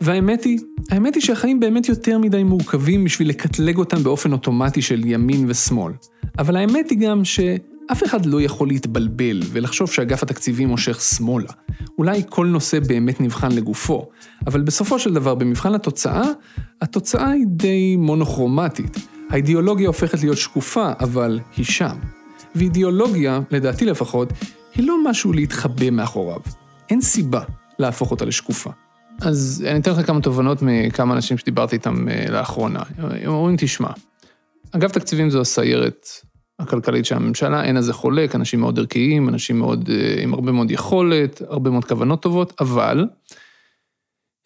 והאמת 0.00 0.44
היא, 0.44 0.58
האמת 0.90 1.14
היא 1.14 1.22
שהחיים 1.22 1.60
באמת 1.60 1.88
יותר 1.88 2.18
מדי 2.18 2.42
מורכבים 2.42 3.04
בשביל 3.04 3.28
לקטלג 3.28 3.76
אותם 3.76 4.02
באופן 4.02 4.32
אוטומטי 4.32 4.82
של 4.82 5.02
ימין 5.04 5.44
ושמאל. 5.48 5.92
אבל 6.38 6.56
האמת 6.56 6.90
היא 6.90 6.98
גם 6.98 7.24
שאף 7.24 8.04
אחד 8.04 8.26
לא 8.26 8.42
יכול 8.42 8.68
להתבלבל 8.68 9.42
ולחשוב 9.52 9.90
שאגף 9.90 10.22
התקציבים 10.22 10.68
מושך 10.68 11.00
שמאלה. 11.00 11.48
אולי 11.98 12.22
כל 12.28 12.46
נושא 12.46 12.80
באמת 12.80 13.20
נבחן 13.20 13.52
לגופו, 13.52 14.08
אבל 14.46 14.60
בסופו 14.60 14.98
של 14.98 15.14
דבר, 15.14 15.34
במבחן 15.34 15.74
התוצאה, 15.74 16.24
התוצאה 16.82 17.30
היא 17.30 17.44
די 17.46 17.96
מונוכרומטית. 17.96 18.96
האידיאולוגיה 19.30 19.86
הופכת 19.86 20.20
להיות 20.20 20.36
שקופה, 20.38 20.92
אבל 21.00 21.40
היא 21.56 21.64
שם. 21.64 21.96
ואידיאולוגיה, 22.54 23.40
לדעתי 23.50 23.84
לפחות, 23.84 24.32
היא 24.74 24.86
לא 24.86 24.94
משהו 25.04 25.32
להתחבא 25.32 25.90
מאחוריו. 25.90 26.40
אין 26.90 27.00
סיבה 27.00 27.40
להפוך 27.78 28.10
אותה 28.10 28.24
לשקופה. 28.24 28.70
אז 29.20 29.64
אני 29.70 29.80
אתן 29.80 29.90
לך 29.90 30.06
כמה 30.06 30.20
תובנות 30.20 30.58
מכמה 30.62 31.14
אנשים 31.14 31.38
שדיברתי 31.38 31.76
איתם 31.76 32.08
אה, 32.08 32.26
לאחרונה. 32.30 32.82
הם 32.98 33.32
אומרים, 33.32 33.56
תשמע, 33.58 33.88
אגף 34.72 34.92
תקציבים 34.92 35.30
זו 35.30 35.40
הסיירת 35.40 36.08
הכלכלית 36.58 37.06
של 37.06 37.16
הממשלה, 37.16 37.64
אין 37.64 37.76
על 37.76 37.82
זה 37.82 37.92
חולק, 37.92 38.34
אנשים 38.34 38.60
מאוד 38.60 38.78
ערכיים, 38.78 39.28
אנשים 39.28 39.58
מאוד, 39.58 39.90
אה, 39.92 40.22
עם 40.22 40.34
הרבה 40.34 40.52
מאוד 40.52 40.70
יכולת, 40.70 41.42
הרבה 41.48 41.70
מאוד 41.70 41.84
כוונות 41.84 42.22
טובות, 42.22 42.52
אבל 42.60 43.06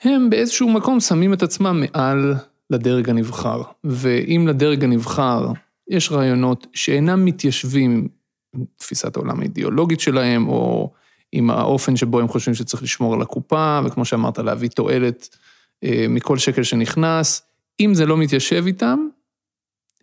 הם 0.02 0.30
באיזשהו 0.30 0.68
מקום 0.68 1.00
שמים 1.00 1.32
את 1.32 1.42
עצמם 1.42 1.85
מעל 1.85 2.35
לדרג 2.70 3.11
הנבחר. 3.11 3.62
ואם 3.85 4.46
לדרג 4.48 4.85
הנבחר 4.85 5.52
יש 5.90 6.12
רעיונות 6.12 6.66
שאינם 6.72 7.24
מתיישבים 7.24 8.08
עם 8.54 8.64
תפיסת 8.76 9.16
העולם 9.16 9.40
האידיאולוגית 9.40 10.00
שלהם, 10.00 10.48
או 10.48 10.92
עם 11.32 11.50
האופן 11.50 11.96
שבו 11.96 12.20
הם 12.20 12.28
חושבים 12.28 12.54
שצריך 12.54 12.82
לשמור 12.82 13.14
על 13.14 13.22
הקופה, 13.22 13.80
וכמו 13.84 14.04
שאמרת, 14.04 14.38
להביא 14.38 14.68
תועלת 14.68 15.36
אה, 15.84 16.06
מכל 16.08 16.38
שקל 16.38 16.62
שנכנס. 16.62 17.42
אם 17.80 17.94
זה 17.94 18.06
לא 18.06 18.16
מתיישב 18.16 18.64
איתם, 18.66 19.08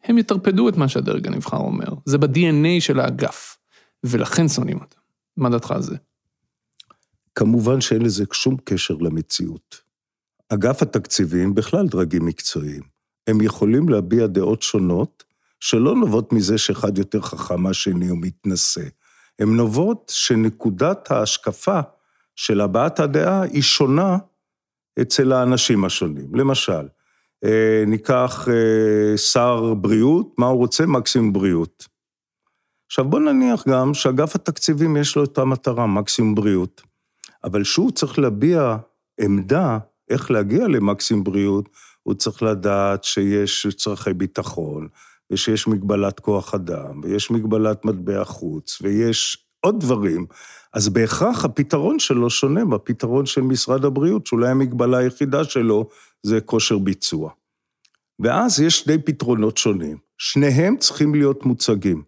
הם 0.03 0.17
יטרפדו 0.17 0.69
את 0.69 0.77
מה 0.77 0.87
שהדרג 0.87 1.27
הנבחר 1.27 1.57
אומר. 1.57 1.87
זה 2.05 2.17
ב-DNA 2.17 2.79
של 2.79 2.99
האגף, 2.99 3.57
ולכן 4.03 4.47
שונאים 4.47 4.77
אותם. 4.77 4.99
מה 5.37 5.49
דעתך 5.49 5.71
על 5.71 5.81
זה? 5.81 5.95
כמובן 7.35 7.81
שאין 7.81 8.01
לזה 8.01 8.23
שום 8.33 8.57
קשר 8.63 8.93
למציאות. 8.93 9.81
אגף 10.49 10.81
התקציבים, 10.81 11.55
בכלל 11.55 11.87
דרגים 11.87 12.25
מקצועיים, 12.25 12.81
הם 13.27 13.41
יכולים 13.41 13.89
להביע 13.89 14.27
דעות 14.27 14.61
שונות, 14.61 15.23
שלא 15.59 15.95
נובעות 15.95 16.33
מזה 16.33 16.57
שאחד 16.57 16.97
יותר 16.97 17.21
חכם 17.21 17.61
מהשני 17.61 18.09
או 18.09 18.15
מתנשא. 18.15 18.81
הן 19.39 19.55
נובעות 19.55 20.11
שנקודת 20.15 21.11
ההשקפה 21.11 21.79
של 22.35 22.61
הבעת 22.61 22.99
הדעה 22.99 23.41
היא 23.41 23.61
שונה 23.61 24.17
אצל 25.01 25.31
האנשים 25.31 25.85
השונים. 25.85 26.35
למשל, 26.35 26.87
אה, 27.43 27.83
ניקח 27.87 28.47
אה, 28.47 29.17
שר 29.17 29.73
בריאות, 29.73 30.35
מה 30.37 30.45
הוא 30.45 30.57
רוצה? 30.57 30.85
מקסימום 30.85 31.33
בריאות. 31.33 31.87
עכשיו 32.87 33.05
בוא 33.05 33.19
נניח 33.19 33.67
גם 33.67 33.93
שאגף 33.93 34.35
התקציבים 34.35 34.97
יש 34.97 35.15
לו 35.15 35.23
את 35.23 35.37
המטרה, 35.37 35.87
מקסימום 35.87 36.35
בריאות. 36.35 36.81
אבל 37.43 37.63
כשהוא 37.63 37.91
צריך 37.91 38.19
להביע 38.19 38.77
עמדה 39.21 39.77
איך 40.09 40.31
להגיע 40.31 40.67
למקסימום 40.67 41.23
בריאות, 41.23 41.69
הוא 42.03 42.13
צריך 42.13 42.43
לדעת 42.43 43.03
שיש 43.03 43.67
צרכי 43.77 44.13
ביטחון, 44.13 44.87
ושיש 45.31 45.67
מגבלת 45.67 46.19
כוח 46.19 46.53
אדם, 46.53 47.01
ויש 47.03 47.31
מגבלת 47.31 47.85
מטבע 47.85 48.23
חוץ, 48.23 48.81
ויש 48.81 49.45
עוד 49.61 49.79
דברים, 49.79 50.25
אז 50.73 50.89
בהכרח 50.89 51.45
הפתרון 51.45 51.99
שלו 51.99 52.29
שונה 52.29 52.63
מהפתרון 52.65 53.25
של 53.25 53.41
משרד 53.41 53.85
הבריאות, 53.85 54.27
שאולי 54.27 54.49
המגבלה 54.49 54.97
היחידה 54.97 55.43
שלו 55.43 55.89
זה 56.23 56.41
כושר 56.41 56.77
ביצוע. 56.77 57.31
ואז 58.19 58.59
יש 58.59 58.79
שני 58.79 58.97
פתרונות 58.97 59.57
שונים. 59.57 59.97
שניהם 60.17 60.77
צריכים 60.77 61.15
להיות 61.15 61.45
מוצגים 61.45 62.03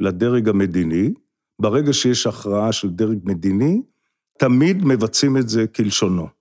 לדרג 0.00 0.48
המדיני. 0.48 1.12
ברגע 1.60 1.92
שיש 1.92 2.26
הכרעה 2.26 2.72
של 2.72 2.90
דרג 2.90 3.18
מדיני, 3.24 3.82
תמיד 4.38 4.84
מבצעים 4.84 5.36
את 5.36 5.48
זה 5.48 5.66
כלשונו. 5.66 6.37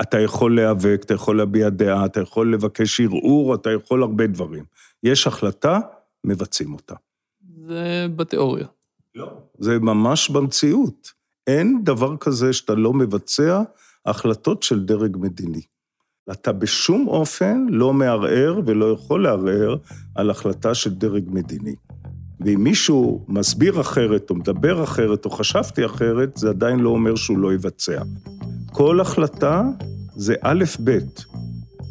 אתה 0.00 0.20
יכול 0.20 0.56
להיאבק, 0.56 1.00
אתה 1.04 1.14
יכול 1.14 1.36
להביע 1.36 1.68
דעה, 1.68 2.04
אתה 2.04 2.20
יכול 2.20 2.54
לבקש 2.54 3.00
ערעור, 3.00 3.54
אתה 3.54 3.70
יכול 3.70 4.02
הרבה 4.02 4.26
דברים. 4.26 4.64
יש 5.02 5.26
החלטה, 5.26 5.80
מבצעים 6.24 6.72
אותה. 6.72 6.94
זה 7.66 8.06
בתיאוריה. 8.16 8.66
לא. 9.14 9.32
זה 9.58 9.78
ממש 9.78 10.30
במציאות. 10.30 11.12
אין 11.46 11.80
דבר 11.84 12.16
כזה 12.16 12.52
שאתה 12.52 12.74
לא 12.74 12.92
מבצע 12.92 13.62
החלטות 14.06 14.62
של 14.62 14.84
דרג 14.84 15.16
מדיני. 15.16 15.60
אתה 16.32 16.52
בשום 16.52 17.08
אופן 17.08 17.66
לא 17.68 17.92
מערער 17.92 18.60
ולא 18.66 18.92
יכול 18.92 19.22
לערער 19.22 19.76
על 20.14 20.30
החלטה 20.30 20.74
של 20.74 20.94
דרג 20.94 21.24
מדיני. 21.28 21.74
ואם 22.40 22.64
מישהו 22.64 23.24
מסביר 23.28 23.80
אחרת, 23.80 24.30
או 24.30 24.34
מדבר 24.34 24.84
אחרת, 24.84 25.24
או 25.24 25.30
חשבתי 25.30 25.86
אחרת, 25.86 26.36
זה 26.36 26.48
עדיין 26.48 26.78
לא 26.78 26.88
אומר 26.88 27.16
שהוא 27.16 27.38
לא 27.38 27.54
יבצע. 27.54 28.02
כל 28.72 29.00
החלטה 29.00 29.62
זה 30.16 30.34
א', 30.42 30.64
ב', 30.84 30.98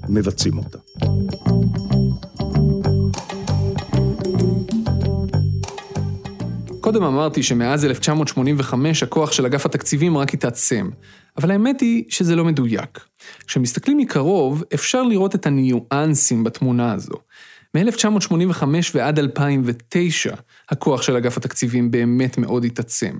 מבצעים 0.10 0.58
אותה. 0.58 0.78
קודם 6.82 7.04
אמרתי 7.04 7.44
שמאז 7.44 7.86
1985 7.86 9.04
הכוח 9.04 9.32
של 9.32 9.46
אגף 9.46 9.66
התקציבים 9.66 10.18
רק 10.18 10.34
התעצם, 10.34 10.90
אבל 11.38 11.52
האמת 11.52 11.82
היא 11.82 12.04
שזה 12.10 12.36
לא 12.36 12.46
מדויק. 12.46 13.00
כשמסתכלים 13.48 13.98
מקרוב, 13.98 14.64
אפשר 14.74 15.04
לראות 15.04 15.36
את 15.36 15.46
הניואנסים 15.46 16.44
בתמונה 16.44 16.94
הזו. 16.94 17.16
מ-1985 17.76 18.64
ועד 18.94 19.20
2009, 19.20 20.36
הכוח 20.70 21.02
של 21.02 21.16
אגף 21.16 21.38
התקציבים 21.38 21.92
באמת 21.92 22.38
מאוד 22.38 22.66
התעצם. 22.66 23.18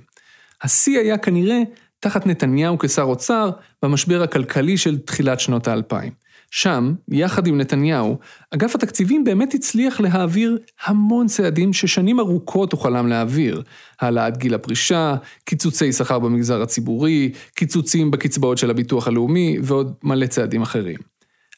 השיא 0.62 1.00
היה 1.00 1.18
כנראה 1.18 1.62
תחת 2.00 2.26
נתניהו 2.26 2.80
כשר 2.80 3.02
אוצר 3.04 3.50
במשבר 3.84 4.24
הכלכלי 4.24 4.78
של 4.78 4.98
תחילת 4.98 5.40
שנות 5.40 5.68
האלפיים. 5.68 6.12
שם, 6.52 6.94
יחד 7.08 7.48
עם 7.48 7.58
נתניהו, 7.58 8.18
אגף 8.52 8.76
התקציבים 8.76 9.24
באמת 9.24 9.54
הצליח 9.54 10.00
להעביר 10.00 10.58
המון 10.86 11.28
צעדים 11.28 11.74
ששנים 11.74 12.20
ארוכות 12.20 12.72
הוא 12.72 12.80
חלם 12.80 13.08
להעביר. 13.08 13.62
העלאת 14.02 14.38
גיל 14.38 14.54
הפרישה, 14.54 15.16
קיצוצי 15.46 15.94
שכר 15.94 16.20
במגזר 16.20 16.62
הציבורי, 16.62 17.32
קיצוצים 17.56 18.12
בקצבאות 18.12 18.58
של 18.58 18.70
הביטוח 18.70 19.08
הלאומי 19.08 19.58
ועוד 19.64 19.94
מלא 20.04 20.26
צעדים 20.26 20.62
אחרים. 20.62 20.98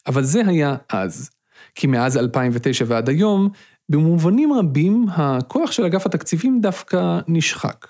אבל 0.08 0.24
זה 0.24 0.42
היה 0.48 0.76
אז. 0.90 1.30
כי 1.76 1.88
מאז 1.88 2.18
2009 2.18 2.86
ועד 2.88 3.10
היום, 3.10 3.50
במובנים 3.90 4.54
רבים 4.54 5.06
הכוח 5.10 5.72
של 5.72 5.86
אגף 5.86 6.06
התקציבים 6.06 6.62
דווקא 6.62 7.20
נשחק. 7.28 7.88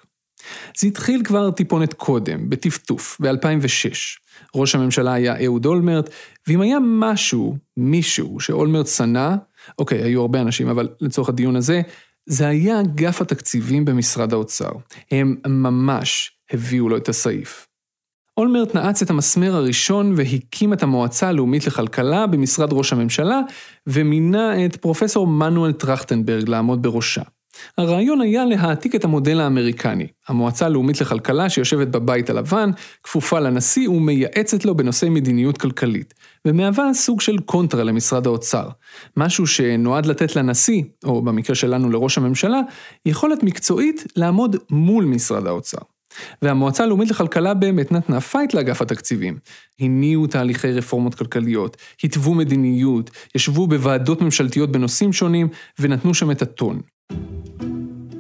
זה 0.77 0.88
התחיל 0.88 1.21
כבר 1.23 1.51
טיפונת 1.51 1.93
קודם, 1.93 2.49
בטפטוף, 2.49 3.17
ב-2006. 3.21 3.93
ראש 4.56 4.75
הממשלה 4.75 5.13
היה 5.13 5.45
אהוד 5.45 5.65
אולמרט, 5.65 6.10
ואם 6.47 6.62
היה 6.62 6.77
משהו, 6.82 7.58
מישהו, 7.77 8.39
שאולמרט 8.39 8.88
שנא, 8.88 9.36
אוקיי, 9.80 10.04
היו 10.04 10.21
הרבה 10.21 10.41
אנשים, 10.41 10.67
אבל 10.67 10.89
לצורך 11.01 11.30
הדיון 11.30 11.56
הזה, 11.56 11.82
זה 12.25 12.47
היה 12.47 12.80
אגף 12.82 13.21
התקציבים 13.21 13.86
במשרד 13.86 14.34
האוצר. 14.34 14.71
הם 15.12 15.36
ממש 15.47 16.32
הביאו 16.51 16.89
לו 16.89 16.97
את 16.97 17.10
הסעיף. 17.10 17.67
אולמרט 18.38 18.75
נעץ 18.75 19.01
את 19.01 19.10
המסמר 19.10 19.56
הראשון 19.56 20.13
והקים 20.17 20.73
את 20.73 20.84
המועצה 20.84 21.27
הלאומית 21.27 21.67
לכלכלה 21.67 22.27
במשרד 22.27 22.73
ראש 22.73 22.93
הממשלה, 22.93 23.39
ומינה 23.88 24.65
את 24.65 24.75
פרופסור 24.75 25.27
מנואל 25.27 25.71
טרכטנברג 25.71 26.49
לעמוד 26.49 26.82
בראשה. 26.82 27.21
הרעיון 27.78 28.21
היה 28.21 28.45
להעתיק 28.45 28.95
את 28.95 29.04
המודל 29.04 29.39
האמריקני, 29.39 30.08
המועצה 30.28 30.65
הלאומית 30.65 31.02
לכלכלה 31.02 31.50
שיושבת 31.50 31.88
בבית 31.88 32.30
הלבן, 32.30 32.69
כפופה 33.04 33.39
לנשיא 33.39 33.89
ומייעצת 33.89 34.65
לו 34.65 34.76
בנושאי 34.76 35.10
מדיניות 35.10 35.58
כלכלית, 35.58 36.13
ומהווה 36.45 36.93
סוג 36.93 37.21
של 37.21 37.38
קונטרה 37.38 37.84
למשרד 37.84 38.28
האוצר, 38.28 38.69
משהו 39.17 39.47
שנועד 39.47 40.06
לתת 40.06 40.36
לנשיא, 40.36 40.84
או 41.04 41.21
במקרה 41.21 41.56
שלנו 41.56 41.89
לראש 41.89 42.17
הממשלה, 42.17 42.60
יכולת 43.06 43.43
מקצועית 43.43 44.04
לעמוד 44.15 44.56
מול 44.69 45.06
משרד 45.06 45.47
האוצר. 45.47 45.78
והמועצה 46.41 46.84
הלאומית 46.84 47.12
לכלכלה 47.12 47.54
באמת 47.54 47.91
נתנה 47.91 48.21
פייט 48.21 48.54
לאגף 48.54 48.82
התקציבים. 48.82 49.38
הניעו 49.80 50.28
תהליכי 50.28 50.71
רפורמות 50.71 51.15
כלכליות, 51.15 51.78
התוו 52.04 52.34
מדיניות, 52.34 53.10
ישבו 53.36 53.67
בוועדות 53.67 54.21
ממשלתיות 54.21 54.71
בנושאים 54.71 55.13
שונים, 55.13 55.47
ונתנו 55.80 56.13
שם 56.13 56.32
את 56.32 56.41
הטון. 56.41 56.82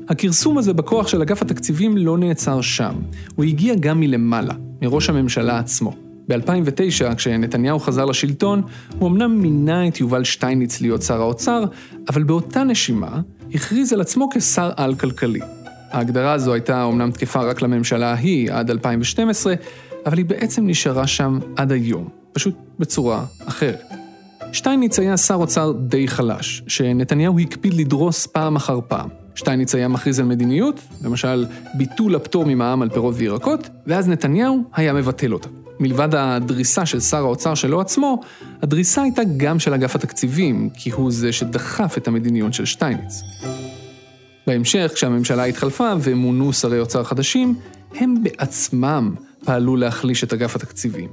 הכרסום 0.09 0.57
הזה 0.57 0.73
בכוח 0.73 1.07
של 1.07 1.21
אגף 1.21 1.41
התקציבים 1.41 1.97
לא 1.97 2.17
נעצר 2.17 2.61
שם, 2.61 2.95
הוא 3.35 3.45
הגיע 3.45 3.75
גם 3.75 3.99
מלמעלה, 3.99 4.53
מראש 4.81 5.09
הממשלה 5.09 5.59
עצמו. 5.59 5.93
ב-2009, 6.27 7.15
כשנתניהו 7.15 7.79
חזר 7.79 8.05
לשלטון, 8.05 8.61
הוא 8.99 9.09
אמנם 9.09 9.41
מינה 9.41 9.87
את 9.87 9.99
יובל 9.99 10.23
שטייניץ 10.23 10.81
להיות 10.81 11.01
שר 11.01 11.21
האוצר, 11.21 11.63
אבל 12.09 12.23
באותה 12.23 12.63
נשימה, 12.63 13.21
הכריז 13.53 13.93
על 13.93 14.01
עצמו 14.01 14.29
כשר 14.33 14.71
על 14.75 14.95
כלכלי. 14.95 15.39
ההגדרה 15.91 16.33
הזו 16.33 16.53
הייתה 16.53 16.83
אומנם 16.83 17.11
תקפה 17.11 17.41
רק 17.41 17.61
לממשלה 17.61 18.13
ההיא 18.13 18.51
עד 18.51 18.69
2012, 18.69 19.53
אבל 20.05 20.17
היא 20.17 20.25
בעצם 20.25 20.67
נשארה 20.67 21.07
שם 21.07 21.39
עד 21.55 21.71
היום, 21.71 22.07
פשוט 22.33 22.55
בצורה 22.79 23.25
אחרת. 23.45 24.00
שטייניץ 24.51 24.99
היה 24.99 25.17
שר 25.17 25.35
אוצר 25.35 25.71
די 25.71 26.07
חלש, 26.07 26.63
שנתניהו 26.67 27.39
הקפיד 27.39 27.73
לדרוס 27.73 28.27
פעם 28.27 28.55
אחר 28.55 28.79
פעם. 28.87 29.09
שטייניץ 29.35 29.75
היה 29.75 29.87
מכריז 29.87 30.19
על 30.19 30.25
מדיניות, 30.25 30.79
למשל 31.03 31.45
ביטול 31.73 32.15
הפטור 32.15 32.45
ממע"מ 32.45 32.81
על 32.81 32.89
פירות 32.89 33.15
וירקות, 33.17 33.69
ואז 33.87 34.07
נתניהו 34.07 34.63
היה 34.73 34.93
מבטל 34.93 35.33
אותה. 35.33 35.49
מלבד 35.79 36.15
הדריסה 36.15 36.85
של 36.85 36.99
שר 36.99 37.17
האוצר 37.17 37.55
שלו 37.55 37.81
עצמו, 37.81 38.21
הדריסה 38.61 39.01
הייתה 39.01 39.21
גם 39.37 39.59
של 39.59 39.73
אגף 39.73 39.95
התקציבים, 39.95 40.69
כי 40.73 40.89
הוא 40.89 41.11
זה 41.11 41.31
שדחף 41.31 41.97
את 41.97 42.07
המדיניות 42.07 42.53
של 42.53 42.65
שטייניץ. 42.65 43.21
בהמשך, 44.47 44.91
כשהממשלה 44.95 45.43
התחלפה 45.43 45.91
ומונו 46.01 46.53
שרי 46.53 46.79
אוצר 46.79 47.03
חדשים, 47.03 47.55
הם 47.95 48.15
בעצמם 48.23 49.15
פעלו 49.45 49.75
להחליש 49.75 50.23
את 50.23 50.33
אגף 50.33 50.55
התקציבים. 50.55 51.09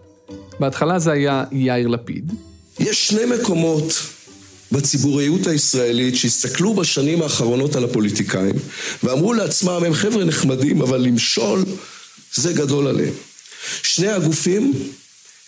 בהתחלה 0.61 0.99
זה 0.99 1.13
היה 1.13 1.45
יאיר 1.53 1.89
לפיד. 1.89 2.33
יש 2.81 3.09
שני 3.09 3.25
מקומות 3.25 4.03
בציבוריות 4.73 5.47
הישראלית 5.47 6.17
שהסתכלו 6.17 6.75
בשנים 6.75 7.23
האחרונות 7.23 7.77
על 7.77 7.85
הפוליטיקאים 7.85 8.55
ואמרו 9.03 9.35
לעצמם, 9.35 9.85
הם 9.87 9.95
חבר'ה 9.95 10.25
נחמדים, 10.25 10.83
אבל 10.83 11.01
למשול 11.01 11.65
זה 12.35 12.53
גדול 12.53 12.87
עליהם. 12.87 13.13
שני 13.83 14.09
הגופים 14.09 14.73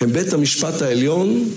הם 0.01 0.13
בית 0.13 0.33
המשפט 0.33 0.83
העליון 0.83 1.49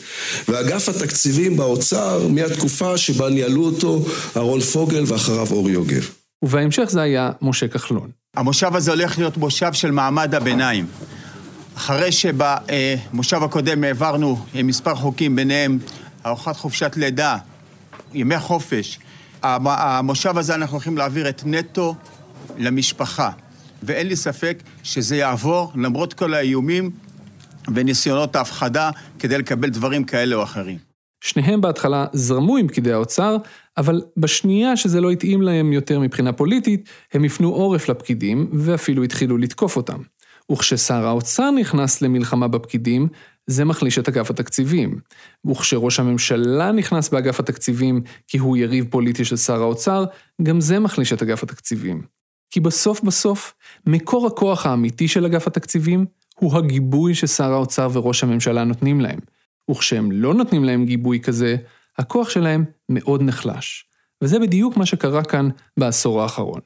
ואגף 0.47 0.89
התקציבים 0.89 1.57
באוצר 1.57 2.27
מהתקופה 2.27 2.97
שבה 2.97 3.29
ניהלו 3.29 3.65
אותו 3.65 4.05
אהרון 4.37 4.59
פוגל 4.61 5.03
ואחריו 5.07 5.47
אורי 5.51 5.71
יוגב. 5.71 6.09
ובהמשך 6.43 6.85
זה 6.89 7.01
היה 7.01 7.31
משה 7.41 7.67
כחלון. 7.67 8.09
המושב 8.35 8.75
הזה 8.75 8.91
הולך 8.91 9.17
להיות 9.17 9.37
מושב 9.37 9.73
של 9.73 9.91
מעמד 9.91 10.35
הביניים. 10.35 10.85
אחרי 11.75 12.11
שבמושב 12.11 13.43
הקודם 13.43 13.83
העברנו 13.83 14.45
מספר 14.63 14.95
חוקים, 14.95 15.35
ביניהם 15.35 15.79
ארוחת 16.25 16.57
חופשת 16.57 16.91
לידה, 16.95 17.37
ימי 18.13 18.39
חופש, 18.39 18.99
המושב 19.43 20.37
הזה 20.37 20.55
אנחנו 20.55 20.75
הולכים 20.75 20.97
להעביר 20.97 21.29
את 21.29 21.41
נטו 21.45 21.95
למשפחה. 22.57 23.31
ואין 23.83 24.07
לי 24.07 24.15
ספק 24.15 24.63
שזה 24.83 25.15
יעבור, 25.15 25.71
למרות 25.75 26.13
כל 26.13 26.33
האיומים 26.33 26.91
וניסיונות 27.75 28.35
ההפחדה, 28.35 28.89
כדי 29.19 29.37
לקבל 29.37 29.69
דברים 29.69 30.03
כאלה 30.03 30.35
או 30.35 30.43
אחרים. 30.43 30.77
שניהם 31.23 31.61
בהתחלה 31.61 32.05
זרמו 32.13 32.57
עם 32.57 32.67
פקידי 32.67 32.91
האוצר, 32.91 33.37
אבל 33.77 34.01
בשנייה 34.17 34.77
שזה 34.77 35.01
לא 35.01 35.11
התאים 35.11 35.41
להם 35.41 35.73
יותר 35.73 35.99
מבחינה 35.99 36.33
פוליטית, 36.33 36.89
הם 37.13 37.23
הפנו 37.23 37.49
עורף 37.49 37.89
לפקידים, 37.89 38.49
ואפילו 38.53 39.03
התחילו 39.03 39.37
לתקוף 39.37 39.77
אותם. 39.77 40.01
וכששר 40.51 41.07
האוצר 41.07 41.51
נכנס 41.51 42.01
למלחמה 42.01 42.47
בפקידים, 42.47 43.07
זה 43.47 43.65
מחליש 43.65 43.99
את 43.99 44.09
אגף 44.09 44.29
התקציבים. 44.29 44.99
וכשראש 45.47 45.99
הממשלה 45.99 46.71
נכנס 46.71 47.09
באגף 47.09 47.39
התקציבים 47.39 48.01
כי 48.27 48.37
הוא 48.37 48.57
יריב 48.57 48.85
פוליטי 48.89 49.25
של 49.25 49.37
שר 49.37 49.61
האוצר, 49.61 50.05
גם 50.41 50.61
זה 50.61 50.79
מחליש 50.79 51.13
את 51.13 51.21
אגף 51.21 51.43
התקציבים. 51.43 52.01
כי 52.51 52.59
בסוף 52.59 53.01
בסוף, 53.01 53.53
מקור 53.87 54.27
הכוח 54.27 54.65
האמיתי 54.65 55.07
של 55.07 55.25
אגף 55.25 55.47
התקציבים 55.47 56.05
הוא 56.35 56.57
הגיבוי 56.57 57.15
ששר 57.15 57.53
האוצר 57.53 57.89
וראש 57.93 58.23
הממשלה 58.23 58.63
נותנים 58.63 59.01
להם. 59.01 59.19
וכשהם 59.71 60.11
לא 60.11 60.33
נותנים 60.33 60.63
להם 60.63 60.85
גיבוי 60.85 61.19
כזה, 61.19 61.55
הכוח 61.97 62.29
שלהם 62.29 62.65
מאוד 62.89 63.21
נחלש. 63.21 63.85
וזה 64.21 64.39
בדיוק 64.39 64.77
מה 64.77 64.85
שקרה 64.85 65.23
כאן 65.23 65.49
בעשור 65.79 66.21
האחרון. 66.21 66.59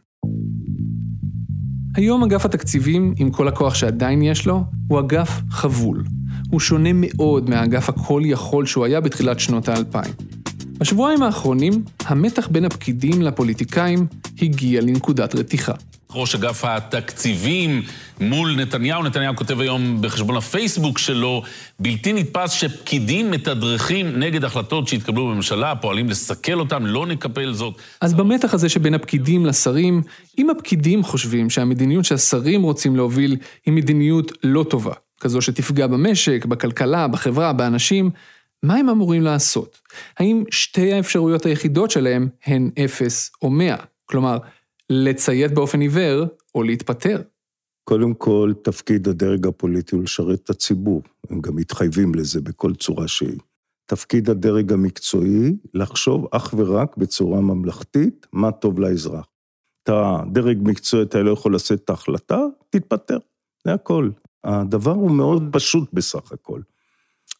היום 1.97 2.23
אגף 2.23 2.45
התקציבים, 2.45 3.13
עם 3.17 3.31
כל 3.31 3.47
הכוח 3.47 3.75
שעדיין 3.75 4.21
יש 4.21 4.45
לו, 4.45 4.63
הוא 4.88 4.99
אגף 4.99 5.41
חבול. 5.49 6.03
הוא 6.49 6.60
שונה 6.60 6.89
מאוד 6.93 7.49
מהאגף 7.49 7.89
הכל 7.89 8.21
יכול 8.25 8.65
שהוא 8.65 8.86
היה 8.86 9.01
בתחילת 9.01 9.39
שנות 9.39 9.67
האלפיים. 9.67 10.13
בשבועיים 10.77 11.23
האחרונים, 11.23 11.83
המתח 12.05 12.47
בין 12.51 12.65
הפקידים 12.65 13.21
לפוליטיקאים 13.21 14.07
הגיע 14.41 14.81
לנקודת 14.81 15.36
רתיחה. 15.36 15.73
ראש 16.13 16.36
אגף 16.36 16.65
התקציבים 16.65 17.82
מול 18.20 18.56
נתניהו. 18.56 19.04
נתניהו 19.04 19.36
כותב 19.36 19.60
היום 19.60 20.02
בחשבון 20.02 20.38
הפייסבוק 20.38 20.98
שלו, 20.98 21.43
בלתי 21.80 22.13
נתפס 22.13 22.52
שפקידים 22.52 23.32
מתדרכים 23.32 24.20
נגד 24.20 24.43
החלטות 24.43 24.88
שהתקבלו 24.88 25.28
בממשלה, 25.28 25.76
פועלים 25.76 26.10
לסכל 26.10 26.60
אותם, 26.60 26.86
לא 26.86 27.06
נקפל 27.06 27.54
זאת. 27.54 27.82
אז 28.02 28.13
במתח 28.13 28.54
הזה 28.54 28.70
שבין 28.70 28.93
הפקידים 28.93 29.46
לשרים, 29.46 30.02
אם 30.38 30.50
הפקידים 30.50 31.04
חושבים 31.04 31.50
שהמדיניות 31.50 32.06
שהשרים 32.06 32.63
רוצים 32.63 32.96
להוביל 32.96 33.38
היא 33.65 33.74
מדיניות 33.74 34.32
לא 34.43 34.65
טובה, 34.70 34.93
כזו 35.20 35.41
שתפגע 35.41 35.88
במשק, 35.88 36.46
בכלכלה, 36.46 37.08
בחברה, 37.08 37.54
באנשים, 37.54 38.10
מה 38.63 38.76
הם 38.76 38.89
אמורים 38.89 39.22
לעשות? 39.22 39.78
האם 40.20 40.43
שתי 40.52 40.93
האפשרויות 40.93 41.46
היחידות 41.46 41.91
שלהם 41.91 42.28
הן 42.46 42.70
אפס 42.86 43.32
או 43.41 43.50
מאה? 43.50 43.76
כלומר, 44.06 44.38
לציית 44.89 45.54
באופן 45.54 45.82
עיוור 45.82 46.26
או 46.56 46.63
להתפטר. 46.63 47.21
קודם 47.84 48.13
כל, 48.13 48.54
תפקיד 48.63 49.08
הדרג 49.08 49.47
הפוליטי 49.47 49.95
הוא 49.95 50.04
לשרת 50.04 50.39
את 50.43 50.50
הציבור. 50.50 51.02
הם 51.30 51.41
גם 51.41 51.56
מתחייבים 51.56 52.15
לזה 52.15 52.41
בכל 52.41 52.73
צורה 52.73 53.08
שהיא. 53.08 53.38
תפקיד 53.86 54.30
הדרג 54.30 54.73
המקצועי, 54.73 55.56
לחשוב 55.73 56.28
אך 56.32 56.54
ורק 56.58 56.97
בצורה 56.97 57.41
ממלכתית, 57.41 58.28
מה 58.34 58.52
טוב 58.52 58.80
לאזרח. 58.80 59.26
אתה 59.84 60.17
דרג 60.32 60.58
מקצועי, 60.62 61.04
אתה 61.04 61.19
לא 61.19 61.32
יכול 61.32 61.56
לשאת 61.56 61.84
את 61.84 61.89
ההחלטה, 61.89 62.39
תתפטר, 62.69 63.17
זה 63.65 63.73
הכל. 63.73 64.10
הדבר 64.43 64.91
הוא 64.91 65.12
מאוד 65.12 65.43
פשוט 65.52 65.89
בסך 65.93 66.32
הכל. 66.32 66.62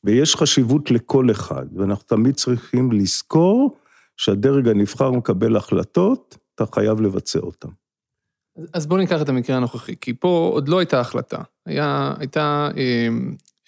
ויש 0.03 0.36
חשיבות 0.36 0.91
לכל 0.91 1.31
אחד, 1.31 1.65
ואנחנו 1.75 2.03
תמיד 2.03 2.36
צריכים 2.36 2.91
לזכור 2.91 3.77
שהדרג 4.17 4.67
הנבחר 4.67 5.12
מקבל 5.12 5.55
החלטות, 5.55 6.38
אתה 6.57 6.65
חייב 6.75 7.01
לבצע 7.01 7.39
אותן. 7.39 7.69
אז 8.73 8.87
בואו 8.87 8.99
ניקח 8.99 9.21
את 9.21 9.29
המקרה 9.29 9.57
הנוכחי, 9.57 9.95
כי 10.01 10.13
פה 10.13 10.49
עוד 10.53 10.69
לא 10.69 10.79
הייתה 10.79 10.99
החלטה. 10.99 11.37
היה, 11.65 12.13
הייתה 12.19 12.69
אה, 12.77 13.07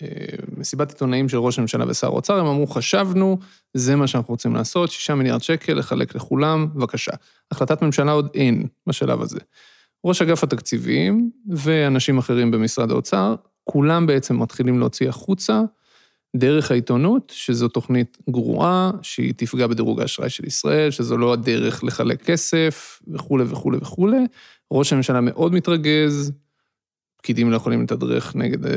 אה, 0.02 0.08
מסיבת 0.58 0.89
עיתונאים 0.89 1.30
של 1.30 1.38
ראש 1.38 1.58
הממשלה 1.58 1.86
ושר 1.88 2.08
האוצר, 2.08 2.39
הם 2.39 2.45
אמרו, 2.45 2.67
חשבנו, 2.67 3.38
זה 3.73 3.95
מה 3.95 4.08
שאנחנו 4.08 4.32
רוצים 4.32 4.56
לעשות, 4.56 4.91
שישה 4.91 5.15
מיליארד 5.15 5.41
שקל, 5.41 5.73
לחלק 5.73 6.15
לכולם, 6.15 6.67
בבקשה. 6.75 7.12
החלטת 7.52 7.82
ממשלה 7.82 8.12
עוד 8.12 8.30
אין 8.34 8.67
בשלב 8.88 9.21
הזה. 9.21 9.39
ראש 10.06 10.21
אגף 10.21 10.43
התקציבים 10.43 11.32
ואנשים 11.47 12.17
אחרים 12.17 12.52
במשרד 12.52 12.91
האוצר, 12.91 13.36
כולם 13.63 14.08
בעצם 14.08 14.41
מתחילים 14.41 14.80
להוציא 14.80 15.10
החוצה 15.10 15.62
דרך 16.36 16.72
העיתונות, 16.72 17.34
שזו 17.36 17.68
תוכנית 17.68 18.18
גרועה, 18.30 18.92
שהיא 19.02 19.34
תפגע 19.38 19.68
בדירוג 19.68 20.02
האשראי 20.02 20.30
של 20.30 20.46
ישראל, 20.46 20.92
שזו 20.92 21.18
לא 21.18 21.34
הדרך 21.34 21.84
לחלק 21.84 22.22
כסף, 22.24 23.02
וכולי 23.13 23.44
וכולי 23.48 23.78
וכולי. 23.78 24.26
ראש 24.72 24.94
הממשלה 24.94 25.22
מאוד 25.22 25.54
מתרגז, 25.54 26.32
פקידים 27.18 27.52
לא 27.52 27.56
יכולים 27.56 27.82
לתדרך 27.82 28.36
נגד 28.36 28.65
אה, 28.65 28.72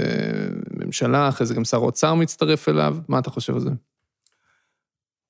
ממשלה, 0.70 1.28
אחרי 1.28 1.46
זה 1.46 1.54
גם 1.54 1.64
שר 1.64 1.76
האוצר 1.76 2.14
מצטרף 2.14 2.68
אליו, 2.68 2.96
מה 3.08 3.18
אתה 3.18 3.30
חושב 3.30 3.54
על 3.54 3.60
זה? 3.60 3.70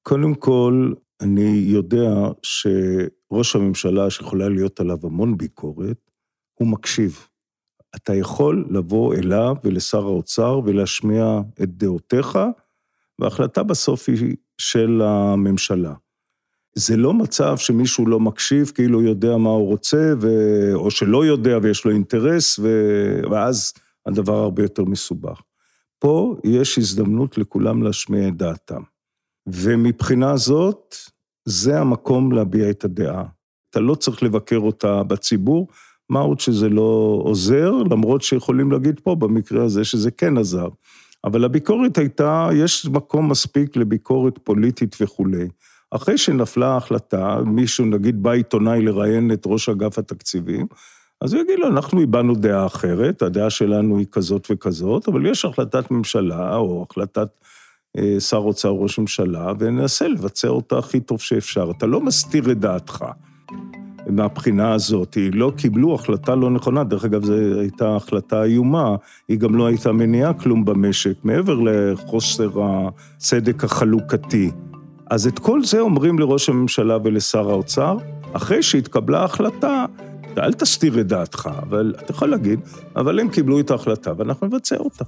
קודם 0.03 0.35
כל, 0.35 0.93
אני 1.21 1.65
יודע 1.67 2.11
שראש 2.43 3.57
הממשלה, 3.57 4.11
שיכולה 4.11 4.49
להיות 4.49 4.81
עליו 4.81 4.99
המון 5.03 5.37
ביקורת, 5.37 6.11
הוא 6.55 6.69
מקשיב. 6.69 7.27
אתה 7.97 8.15
יכול 8.15 8.67
לבוא 8.71 9.15
אליו 9.15 9.57
ולשר 9.65 9.99
האוצר 9.99 10.61
ולהשמיע 10.65 11.41
את 11.63 11.77
דעותיך, 11.77 12.39
וההחלטה 13.19 13.63
בסוף 13.63 14.09
היא 14.09 14.37
של 14.59 15.03
הממשלה. 15.05 15.95
זה 16.75 16.97
לא 16.97 17.15
מצב 17.15 17.57
שמישהו 17.57 18.07
לא 18.07 18.21
מקשיב, 18.21 18.73
כאילו 18.75 19.03
יודע 19.03 19.37
מה 19.37 19.51
הוא 19.51 19.69
רוצה, 19.69 20.15
ו... 20.21 20.29
או 20.75 20.91
שלא 20.91 21.25
יודע 21.25 21.59
ויש 21.63 21.85
לו 21.85 21.91
אינטרס, 21.91 22.59
ו... 22.59 22.69
ואז 23.31 23.73
הדבר 24.07 24.37
הרבה 24.37 24.63
יותר 24.63 24.85
מסובך. 24.85 25.41
פה 25.99 26.37
יש 26.45 26.79
הזדמנות 26.79 27.39
לכולם 27.39 27.83
להשמיע 27.83 28.29
את 28.29 28.37
דעתם. 28.37 28.83
ומבחינה 29.47 30.37
זאת, 30.37 30.97
זה 31.45 31.81
המקום 31.81 32.33
להביע 32.33 32.71
את 32.71 32.85
הדעה. 32.85 33.25
אתה 33.71 33.81
לא 33.81 33.95
צריך 33.95 34.23
לבקר 34.23 34.59
אותה 34.59 35.03
בציבור, 35.03 35.69
מה 36.13 36.21
עוד 36.21 36.41
שזה 36.41 36.69
לא 36.69 37.21
עוזר, 37.25 37.73
למרות 37.91 38.23
שיכולים 38.23 38.73
להגיד 38.73 39.01
פה, 39.01 39.15
במקרה 39.15 39.65
הזה, 39.65 39.85
שזה 39.85 40.11
כן 40.11 40.39
עזר. 40.39 40.69
אבל 41.25 41.45
הביקורת 41.45 41.99
הייתה, 41.99 42.49
יש 42.55 42.87
מקום 42.87 43.29
מספיק 43.29 43.77
לביקורת 43.77 44.39
פוליטית 44.45 44.97
וכולי. 45.01 45.49
אחרי 45.91 46.19
שנפלה 46.19 46.69
ההחלטה, 46.69 47.39
מישהו, 47.47 47.85
נגיד, 47.85 48.23
בא 48.23 48.31
עיתונאי 48.31 48.83
לראיין 48.83 49.33
את 49.33 49.43
ראש 49.47 49.69
אגף 49.69 49.99
התקציבים, 49.99 50.67
אז 51.21 51.35
הוא 51.35 51.43
יגיד 51.43 51.59
לו, 51.59 51.69
אנחנו 51.69 52.01
הבענו 52.03 52.35
דעה 52.35 52.67
אחרת, 52.67 53.23
הדעה 53.23 53.51
שלנו 53.51 53.99
היא 53.99 54.07
כזאת 54.13 54.49
וכזאת, 54.51 55.09
אבל 55.09 55.27
יש 55.27 55.45
החלטת 55.45 55.91
ממשלה 55.91 56.57
או 56.57 56.87
החלטת 56.91 57.29
אה, 57.99 58.21
שר 58.21 58.37
אוצר 58.37 58.71
ראש 58.71 58.99
ממשלה, 58.99 59.53
וננסה 59.59 60.09
לבצע 60.09 60.49
אותה 60.49 60.79
הכי 60.79 61.01
טוב 61.01 61.21
שאפשר. 61.21 61.71
אתה 61.71 61.87
לא 61.87 62.01
מסתיר 62.01 62.53
את 62.53 62.59
דעתך. 62.59 63.05
מהבחינה 64.07 64.73
הזאת, 64.73 65.17
לא 65.33 65.53
קיבלו 65.57 65.95
החלטה 65.95 66.35
לא 66.35 66.51
נכונה, 66.51 66.85
דרך 66.85 67.05
אגב, 67.05 67.25
זו 67.25 67.35
הייתה 67.61 67.97
החלטה 67.97 68.45
איומה, 68.45 68.97
היא 69.29 69.39
גם 69.39 69.55
לא 69.55 69.67
הייתה 69.67 69.93
מניעה 69.93 70.33
כלום 70.33 70.65
במשק, 70.65 71.15
מעבר 71.25 71.61
לחוסר 71.61 72.51
הצדק 72.57 73.65
החלוקתי. 73.65 74.51
אז 75.11 75.27
את 75.27 75.39
כל 75.39 75.65
זה 75.65 75.81
אומרים 75.81 76.19
לראש 76.19 76.49
הממשלה 76.49 76.99
ולשר 77.05 77.51
האוצר, 77.51 77.97
אחרי 78.33 78.63
שהתקבלה 78.63 79.21
ההחלטה, 79.21 79.85
ואל 80.37 80.53
תסתיר 80.53 81.01
את 81.01 81.07
דעתך, 81.07 81.51
אבל 81.63 81.95
אתה 81.97 82.11
יכול 82.11 82.29
להגיד, 82.29 82.61
אבל 82.97 83.21
הם 83.21 83.29
קיבלו 83.29 83.61
את 83.61 83.71
ההחלטה 83.71 84.13
ואנחנו 84.17 84.47
נבצע 84.47 84.77
אותה. 84.77 85.05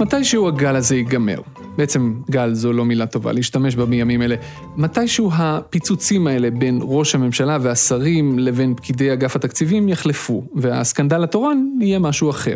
מתישהו 0.00 0.48
הגל 0.48 0.76
הזה 0.76 0.96
ייגמר. 0.96 1.40
בעצם 1.76 2.14
גל 2.30 2.54
זו 2.54 2.72
לא 2.72 2.84
מילה 2.84 3.06
טובה 3.06 3.32
להשתמש 3.32 3.76
בה 3.76 3.86
בימים 3.86 4.22
אלה. 4.22 4.36
מתישהו 4.76 5.30
הפיצוצים 5.34 6.26
האלה 6.26 6.50
בין 6.50 6.78
ראש 6.82 7.14
הממשלה 7.14 7.58
והשרים 7.60 8.38
לבין 8.38 8.74
פקידי 8.74 9.12
אגף 9.12 9.36
התקציבים 9.36 9.88
יחלפו, 9.88 10.44
והסקנדל 10.54 11.24
התורן 11.24 11.64
יהיה 11.80 11.98
משהו 11.98 12.30
אחר. 12.30 12.54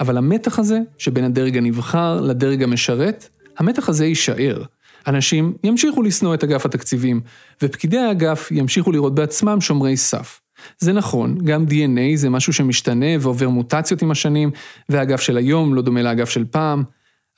אבל 0.00 0.16
המתח 0.16 0.58
הזה, 0.58 0.78
שבין 0.98 1.24
הדרג 1.24 1.58
הנבחר 1.58 2.20
לדרג 2.20 2.62
המשרת, 2.62 3.28
המתח 3.58 3.88
הזה 3.88 4.06
יישאר. 4.06 4.62
אנשים 5.06 5.52
ימשיכו 5.64 6.02
לשנוא 6.02 6.34
את 6.34 6.44
אגף 6.44 6.66
התקציבים, 6.66 7.20
ופקידי 7.62 7.98
האגף 7.98 8.48
ימשיכו 8.50 8.92
לראות 8.92 9.14
בעצמם 9.14 9.60
שומרי 9.60 9.96
סף. 9.96 10.40
זה 10.78 10.92
נכון, 10.92 11.38
גם 11.44 11.64
DNA 11.68 12.16
זה 12.16 12.30
משהו 12.30 12.52
שמשתנה 12.52 13.06
ועובר 13.20 13.48
מוטציות 13.48 14.02
עם 14.02 14.10
השנים, 14.10 14.50
והאגף 14.88 15.20
של 15.20 15.36
היום 15.36 15.74
לא 15.74 15.82
דומה 15.82 16.02
לאגף 16.02 16.30
של 16.30 16.44
פעם, 16.50 16.82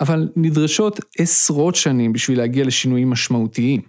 אבל 0.01 0.29
נדרשות 0.37 1.01
עשרות 1.19 1.75
שנים 1.75 2.13
בשביל 2.13 2.39
להגיע 2.39 2.65
לשינויים 2.65 3.11
משמעותיים. 3.11 3.81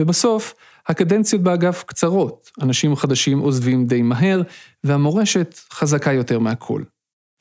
ובסוף, 0.00 0.54
הקדנציות 0.86 1.42
באגף 1.42 1.84
קצרות, 1.86 2.50
אנשים 2.62 2.96
חדשים 2.96 3.38
עוזבים 3.38 3.86
די 3.86 4.02
מהר, 4.02 4.42
והמורשת 4.84 5.60
חזקה 5.72 6.12
יותר 6.12 6.38
מהכל. 6.38 6.82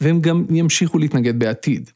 והם 0.02 0.22
גם 0.22 0.46
ימשיכו 0.50 1.00
להתנגד 1.00 1.40
בעתיד. 1.40 1.90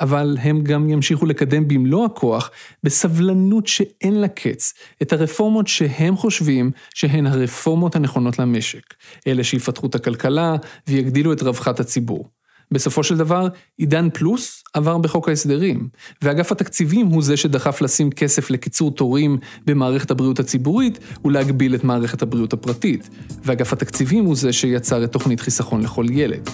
אבל 0.00 0.36
הם 0.40 0.64
גם 0.64 0.90
ימשיכו 0.90 1.26
לקדם 1.26 1.68
במלוא 1.68 2.06
הכוח, 2.06 2.50
בסבלנות 2.82 3.66
שאין 3.66 4.20
לה 4.20 4.28
קץ, 4.28 4.74
את 5.02 5.12
הרפורמות 5.12 5.68
שהם 5.68 6.16
חושבים 6.16 6.70
שהן 6.94 7.26
הרפורמות 7.26 7.96
הנכונות 7.96 8.38
למשק. 8.38 8.94
אלה 9.26 9.44
שיפתחו 9.44 9.86
את 9.86 9.94
הכלכלה 9.94 10.56
ויגדילו 10.88 11.32
את 11.32 11.42
רווחת 11.42 11.80
הציבור. 11.80 12.28
בסופו 12.72 13.02
של 13.02 13.16
דבר, 13.16 13.48
עידן 13.78 14.08
פלוס 14.10 14.62
עבר 14.74 14.98
בחוק 14.98 15.28
ההסדרים, 15.28 15.88
ואגף 16.22 16.52
התקציבים 16.52 17.06
הוא 17.06 17.22
זה 17.22 17.36
שדחף 17.36 17.82
לשים 17.82 18.10
כסף 18.10 18.50
לקיצור 18.50 18.90
תורים 18.90 19.38
במערכת 19.66 20.10
הבריאות 20.10 20.38
הציבורית 20.40 20.98
ולהגביל 21.24 21.74
את 21.74 21.84
מערכת 21.84 22.22
הבריאות 22.22 22.52
הפרטית, 22.52 23.10
ואגף 23.44 23.72
התקציבים 23.72 24.24
הוא 24.24 24.36
זה 24.36 24.52
שיצר 24.52 25.04
את 25.04 25.12
תוכנית 25.12 25.40
חיסכון 25.40 25.80
לכל 25.80 26.06
ילד. 26.10 26.50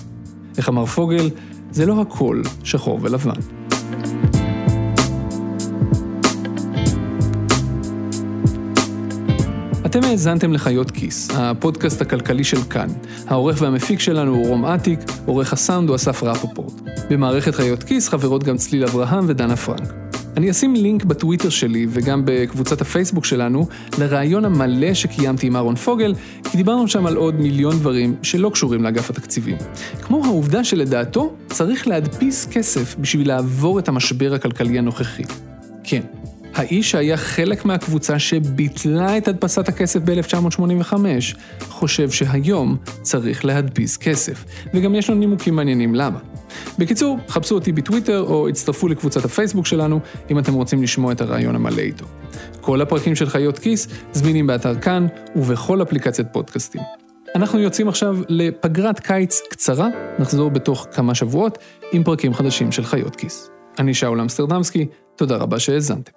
איך 0.59 0.69
אמר 0.69 0.87
פוגל, 0.87 1.31
זה 1.71 1.87
לא 1.87 2.03
הכל 2.03 2.43
שחור 2.65 2.99
ולבן. 3.03 3.41
אתם 9.99 10.05
האזנתם 10.05 10.53
לחיות 10.53 10.91
כיס, 10.91 11.31
הפודקאסט 11.35 12.01
הכלכלי 12.01 12.45
של 12.45 12.63
כאן. 12.71 12.89
העורך 13.27 13.63
והמפיק 13.63 14.01
שלנו 14.01 14.35
הוא 14.35 14.49
רום 14.49 14.65
אטיק, 14.65 15.01
עורך 15.27 15.53
הסאונד 15.53 15.89
הוא 15.89 15.97
אסף 15.97 16.23
רפופורט. 16.23 16.73
במערכת 17.11 17.55
חיות 17.55 17.83
כיס 17.83 18.09
חברות 18.09 18.45
גם 18.45 18.57
צליל 18.57 18.85
אברהם 18.85 19.25
ודנה 19.29 19.57
פרנק. 19.57 19.93
אני 20.37 20.51
אשים 20.51 20.75
לינק 20.75 21.05
בטוויטר 21.05 21.49
שלי 21.49 21.87
וגם 21.91 22.23
בקבוצת 22.25 22.81
הפייסבוק 22.81 23.25
שלנו 23.25 23.66
לראיון 23.99 24.45
המלא 24.45 24.95
שקיימתי 24.95 25.47
עם 25.47 25.57
אהרון 25.57 25.75
פוגל, 25.75 26.14
כי 26.51 26.57
דיברנו 26.57 26.89
שם 26.89 27.07
על 27.07 27.16
עוד 27.16 27.41
מיליון 27.41 27.79
דברים 27.79 28.16
שלא 28.23 28.51
קשורים 28.51 28.83
לאגף 28.83 29.11
התקציבים. 29.11 29.57
כמו 30.03 30.25
העובדה 30.25 30.64
שלדעתו 30.64 31.33
צריך 31.47 31.89
להדפיס 31.89 32.47
כסף 32.47 32.97
בשביל 33.01 33.29
לעבור 33.29 33.79
את 33.79 33.89
המשבר 33.89 34.35
הכלכלי 34.35 34.79
הנוכחי. 34.79 35.25
כן, 35.85 36.01
האיש 36.57 36.91
שהיה 36.91 37.17
חלק 37.17 37.65
מהקבוצה 37.65 38.19
שביטלה 38.19 39.19
את 39.19 39.29
הדפסת 39.29 39.69
הכסף 39.69 40.01
ב-1985, 40.05 40.95
חושב 41.69 42.11
שהיום 42.11 42.77
צריך 43.03 43.45
להדפיס 43.45 43.97
כסף, 43.97 44.45
וגם 44.75 44.95
יש 44.95 45.11
לו 45.11 45.15
נימוקים 45.15 45.57
מעניינים 45.57 45.95
למה. 45.95 46.19
בקיצור, 46.79 47.19
חפשו 47.29 47.55
אותי 47.55 47.73
בטוויטר 47.73 48.21
או 48.21 48.49
הצטרפו 48.49 48.89
לקבוצת 48.89 49.25
הפייסבוק 49.25 49.67
שלנו 49.67 50.01
אם 50.31 50.39
אתם 50.39 50.55
רוצים 50.55 50.83
לשמוע 50.83 51.13
את 51.13 51.21
הרעיון 51.21 51.55
המלא 51.55 51.81
איתו. 51.81 52.05
כל 52.61 52.81
הפרקים 52.81 53.15
של 53.15 53.29
חיות 53.29 53.59
כיס 53.59 53.89
זמינים 54.13 54.47
באתר 54.47 54.75
כאן 54.81 55.07
ובכל 55.37 55.83
אפליקציית 55.83 56.29
פודקאסטים. 56.33 56.83
אנחנו 57.35 57.59
יוצאים 57.59 57.89
עכשיו 57.89 58.17
לפגרת 58.29 59.01
קיץ 59.01 59.41
קצרה, 59.51 59.89
נחזור 60.19 60.51
בתוך 60.51 60.87
כמה 60.93 61.15
שבועות 61.15 61.59
עם 61.93 62.05
פרקים 62.05 62.35
חדשים 62.35 62.73
של 62.73 62.85
חיות 62.85 63.17
כיס. 63.17 63.51
אני 63.79 63.95
שאול 63.95 64.21
אמסטרדמסקי, 64.21 64.87
תודה 65.17 65.37
רבה 65.37 65.59
שהאזנתם. 65.59 66.16